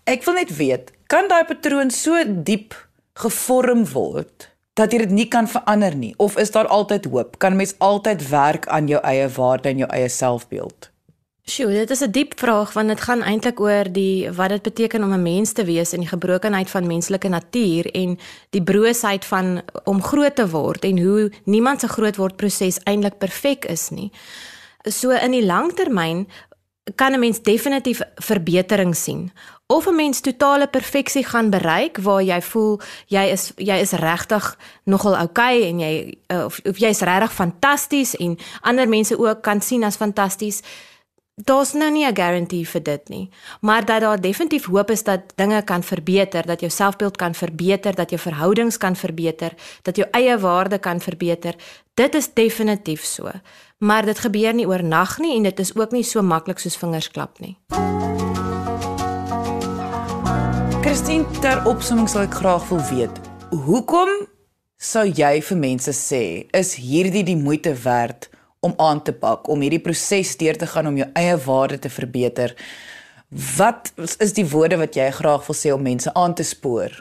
Ek 0.04 0.26
wil 0.28 0.36
net 0.36 0.50
weet, 0.58 0.90
kan 1.08 1.30
daai 1.32 1.46
patroon 1.48 1.92
so 1.94 2.18
diep 2.28 2.76
gevorm 3.16 3.86
word 3.94 4.50
dat 4.76 4.92
jy 4.92 5.04
dit 5.06 5.14
nie 5.14 5.28
kan 5.32 5.48
verander 5.48 5.94
nie 5.96 6.12
of 6.20 6.36
is 6.42 6.52
daar 6.52 6.68
altyd 6.68 7.06
hoop? 7.14 7.38
Kan 7.40 7.56
mens 7.56 7.76
altyd 7.80 8.26
werk 8.28 8.68
aan 8.68 8.90
jou 8.92 9.00
eie 9.06 9.30
waarde 9.32 9.70
en 9.70 9.84
jou 9.86 9.90
eie 9.96 10.10
selfbeeld? 10.10 10.90
Sjoe, 11.48 11.72
dit 11.72 11.92
is 11.92 12.02
'n 12.04 12.12
diep 12.12 12.40
vraag 12.40 12.74
want 12.74 12.88
dit 12.88 13.02
gaan 13.02 13.22
eintlik 13.22 13.60
oor 13.60 13.88
die 13.92 14.32
wat 14.32 14.50
dit 14.50 14.62
beteken 14.62 15.04
om 15.04 15.14
'n 15.14 15.22
mens 15.22 15.52
te 15.52 15.64
wees 15.64 15.94
en 15.94 16.00
die 16.00 16.14
gebrokenheid 16.16 16.70
van 16.70 16.88
menslike 16.88 17.30
natuur 17.30 17.86
en 17.92 18.20
die 18.50 18.64
broosheid 18.64 19.26
van 19.26 19.62
om 19.84 20.04
groot 20.04 20.36
te 20.36 20.50
word 20.50 20.84
en 20.84 21.00
hoe 21.00 21.32
niemand 21.46 21.80
se 21.80 21.88
grootword 21.88 22.36
proses 22.36 22.80
eintlik 22.84 23.18
perfek 23.18 23.66
is 23.66 23.90
nie. 23.90 24.12
So 24.84 25.12
in 25.12 25.32
die 25.32 25.46
langtermyn 25.46 26.28
kan 26.96 27.14
'n 27.14 27.20
mens 27.20 27.42
definitief 27.42 28.02
verbetering 28.16 28.96
sien 28.96 29.32
of 29.68 29.88
'n 29.88 29.96
mens 29.96 30.20
totale 30.22 30.68
perfeksie 30.68 31.26
gaan 31.26 31.50
bereik 31.50 31.98
waar 31.98 32.24
jy 32.24 32.42
voel 32.42 32.82
jy 33.08 33.24
is 33.32 33.52
jy 33.56 33.78
is 33.80 33.92
regtig 33.92 34.58
nogal 34.84 35.18
oukei 35.18 35.58
okay 35.58 35.70
en 35.70 35.80
jy 35.80 36.18
uh, 36.28 36.46
of, 36.46 36.60
of 36.64 36.78
jy's 36.78 37.00
regtig 37.00 37.34
fantasties 37.34 38.16
en 38.16 38.38
ander 38.62 38.90
mense 38.90 39.18
ook 39.18 39.42
kan 39.42 39.62
sien 39.62 39.84
as 39.84 39.96
fantasties. 39.96 40.62
Daar's 41.36 41.74
nou 41.74 41.92
nie 41.92 42.06
'n 42.06 42.16
garantie 42.16 42.68
vir 42.68 42.84
dit 42.84 43.10
nie, 43.10 43.30
maar 43.62 43.86
dat 43.86 44.02
daar 44.02 44.22
definitief 44.22 44.66
hoop 44.66 44.90
is 44.90 45.04
dat 45.04 45.20
dinge 45.36 45.64
kan 45.64 45.84
verbeter, 45.84 46.46
dat 46.46 46.60
jou 46.60 46.72
selfbeeld 46.72 47.18
kan 47.18 47.34
verbeter, 47.36 47.96
dat 47.96 48.10
jou 48.10 48.22
verhoudings 48.22 48.78
kan 48.78 48.96
verbeter, 48.96 49.54
dat 49.82 49.96
jou 49.96 50.08
eie 50.12 50.38
waarde 50.40 50.80
kan 50.80 51.02
verbeter. 51.02 51.56
Dit 51.94 52.16
is 52.16 52.34
definitief 52.34 53.04
so. 53.04 53.32
Maar 53.78 54.06
dit 54.06 54.20
gebeur 54.20 54.54
nie 54.54 54.68
oornag 54.68 55.18
nie 55.18 55.36
en 55.36 55.44
dit 55.44 55.60
is 55.60 55.76
ook 55.76 55.92
nie 55.92 56.04
so 56.04 56.22
maklik 56.22 56.60
soos 56.60 56.78
vingers 56.78 57.12
klap 57.12 57.40
nie. 57.40 57.58
Christine, 60.84 61.24
ter 61.40 61.62
opsomming 61.64 62.10
sal 62.12 62.26
ek 62.26 62.34
graag 62.42 62.64
wil 62.68 62.82
weet, 62.90 63.20
hoekom 63.56 64.10
sou 64.84 65.06
jy 65.08 65.38
vir 65.48 65.60
mense 65.62 65.94
sê 65.96 66.20
is 66.60 66.74
hierdie 66.76 67.22
die 67.24 67.38
moeite 67.40 67.72
werd 67.86 68.28
om 68.60 68.74
aan 68.84 69.00
te 69.08 69.14
pak, 69.16 69.48
om 69.48 69.64
hierdie 69.64 69.80
proses 69.80 70.34
deur 70.42 70.60
te 70.60 70.68
gaan 70.68 70.92
om 70.92 71.00
jou 71.00 71.08
eie 71.16 71.38
waarde 71.46 71.80
te 71.86 71.94
verbeter? 71.94 72.52
Wat 73.32 73.94
is 74.20 74.36
die 74.36 74.44
woorde 74.44 74.82
wat 74.84 75.00
jy 75.00 75.08
graag 75.16 75.48
wil 75.48 75.56
sê 75.62 75.72
om 75.72 75.88
mense 75.88 76.12
aan 76.20 76.36
te 76.36 76.44
spoor? 76.44 77.00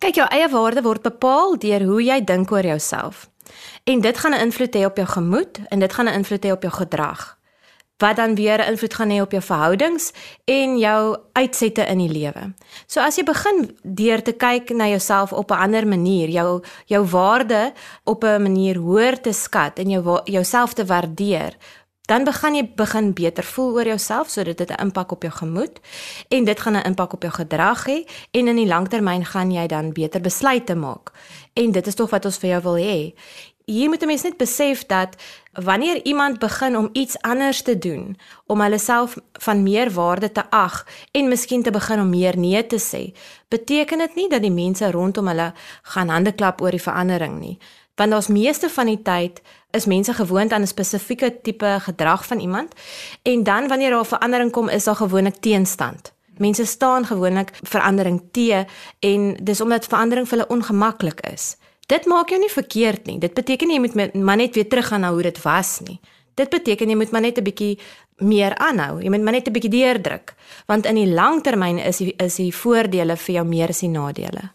Kyk, 0.00 0.16
jou 0.16 0.30
eie 0.32 0.48
waarde 0.56 0.88
word 0.88 1.04
bepaal 1.04 1.60
deur 1.60 1.84
hoe 1.92 2.00
jy 2.00 2.22
dink 2.24 2.56
oor 2.56 2.64
jouself. 2.64 3.26
En 3.84 4.00
dit 4.00 4.24
gaan 4.24 4.32
'n 4.32 4.48
invloed 4.48 4.72
hê 4.72 4.88
op 4.88 4.96
jou 4.96 5.08
gemoed 5.20 5.60
en 5.68 5.84
dit 5.84 5.92
gaan 5.92 6.08
'n 6.08 6.16
invloed 6.24 6.44
hê 6.44 6.50
op 6.52 6.62
jou 6.64 6.72
gedrag 6.72 7.35
wat 7.98 8.16
dan 8.16 8.34
weer 8.34 8.68
invloed 8.68 8.94
gaan 8.94 9.10
hê 9.10 9.20
op 9.20 9.30
jou 9.32 9.42
verhoudings 9.42 10.12
en 10.44 10.78
jou 10.78 11.16
uitsette 11.32 11.86
in 11.86 11.98
die 11.98 12.10
lewe. 12.12 12.52
So 12.86 13.00
as 13.00 13.16
jy 13.16 13.24
begin 13.24 13.70
deur 13.82 14.22
te 14.22 14.32
kyk 14.36 14.70
na 14.76 14.88
jouself 14.88 15.32
op 15.32 15.50
'n 15.50 15.62
ander 15.64 15.86
manier, 15.86 16.28
jou 16.28 16.62
jou 16.86 17.04
waarde 17.04 17.72
op 18.04 18.24
'n 18.24 18.42
manier 18.42 18.76
hoër 18.76 19.20
te 19.20 19.32
skat 19.32 19.78
en 19.78 19.90
jou 19.90 20.20
jouself 20.24 20.72
te 20.72 20.84
waardeer, 20.84 21.56
dan 22.06 22.24
begin 22.24 22.54
jy 22.54 22.64
begin 22.78 23.12
beter 23.14 23.44
voel 23.44 23.72
oor 23.74 23.86
jouself 23.86 24.30
sodat 24.30 24.58
dit 24.58 24.70
'n 24.70 24.80
impak 24.82 25.12
op 25.12 25.22
jou 25.22 25.32
gemoed 25.32 25.80
en 26.28 26.44
dit 26.44 26.60
gaan 26.60 26.76
'n 26.76 26.86
impak 26.86 27.12
op 27.12 27.22
jou 27.22 27.32
gedrag 27.32 27.86
hê 27.86 28.04
en 28.30 28.48
in 28.48 28.56
die 28.56 28.66
langtermyn 28.66 29.24
gaan 29.24 29.50
jy 29.50 29.66
dan 29.66 29.92
beter 29.92 30.20
besluite 30.20 30.74
maak. 30.74 31.12
En 31.52 31.72
dit 31.72 31.86
is 31.86 31.94
tog 31.94 32.10
wat 32.10 32.24
ons 32.24 32.38
vir 32.38 32.50
jou 32.50 32.62
wil 32.62 32.76
hê 32.76 33.14
hier 33.66 33.88
moet 33.88 34.02
'n 34.02 34.06
mens 34.06 34.22
net 34.22 34.36
besef 34.36 34.86
dat 34.86 35.16
wanneer 35.52 36.04
iemand 36.04 36.38
begin 36.38 36.76
om 36.76 36.88
iets 36.92 37.20
anders 37.20 37.62
te 37.62 37.78
doen, 37.78 38.18
om 38.46 38.60
hulle 38.60 38.78
self 38.78 39.16
van 39.32 39.62
meer 39.62 39.90
waarde 39.90 40.32
te 40.32 40.50
ag 40.50 40.86
en 41.10 41.28
miskien 41.28 41.62
te 41.62 41.70
begin 41.70 42.00
om 42.00 42.08
meer 42.08 42.38
nee 42.38 42.66
te 42.66 42.78
sê, 42.78 43.18
beteken 43.48 43.98
dit 43.98 44.14
nie 44.14 44.28
dat 44.28 44.42
die 44.42 44.50
mense 44.50 44.90
rondom 44.90 45.26
hulle 45.26 45.52
gaan 45.82 46.08
hande 46.08 46.32
klap 46.32 46.60
oor 46.60 46.70
die 46.70 46.82
verandering 46.82 47.38
nie. 47.38 47.58
Want 47.94 48.14
ons 48.14 48.26
meeste 48.26 48.70
van 48.70 48.86
die 48.86 49.02
tyd 49.02 49.42
is 49.70 49.86
mense 49.86 50.12
gewoond 50.12 50.52
aan 50.52 50.62
'n 50.62 50.66
spesifieke 50.66 51.40
tipe 51.42 51.76
gedrag 51.80 52.26
van 52.26 52.38
iemand 52.38 52.72
en 53.22 53.42
dan 53.42 53.68
wanneer 53.68 53.90
daar 53.90 54.00
'n 54.00 54.14
verandering 54.14 54.50
kom, 54.50 54.68
is 54.68 54.84
daar 54.84 54.96
gewoonlik 54.96 55.36
teenstand. 55.36 56.12
Mense 56.36 56.64
staan 56.64 57.06
gewoonlik 57.06 57.50
verandering 57.62 58.22
te 58.30 58.64
en 58.98 59.36
dis 59.42 59.60
omdat 59.60 59.86
verandering 59.86 60.28
vir 60.28 60.38
hulle 60.38 60.50
ongemaklik 60.50 61.20
is. 61.20 61.56
Dit 61.86 62.06
maak 62.10 62.32
jou 62.34 62.38
nie 62.42 62.50
verkeerd 62.50 63.06
nie. 63.06 63.20
Dit 63.22 63.34
beteken 63.38 63.70
jy 63.70 63.78
moet 63.78 63.94
maar 64.14 64.40
net 64.40 64.56
weer 64.58 64.66
teruggaan 64.66 65.04
na 65.06 65.12
hoe 65.14 65.22
dit 65.22 65.36
was 65.44 65.78
nie. 65.86 66.00
Dit 66.34 66.50
beteken 66.50 66.90
jy 66.90 66.96
moet 66.98 67.12
maar 67.14 67.22
net 67.22 67.38
'n 67.38 67.46
bietjie 67.46 67.78
meer 68.18 68.56
aanhou. 68.58 69.02
Jy 69.02 69.08
moet 69.08 69.22
maar 69.22 69.32
net 69.32 69.46
'n 69.46 69.52
bietjie 69.52 69.70
deurdruk, 69.70 70.34
want 70.66 70.86
in 70.86 70.94
die 70.94 71.06
langtermyn 71.06 71.78
is 71.78 71.96
die, 71.96 72.14
is 72.16 72.36
die 72.36 72.54
voordele 72.54 73.16
vir 73.16 73.34
jou 73.34 73.44
meer 73.44 73.68
as 73.68 73.80
die 73.80 73.88
nadele. 73.88 74.50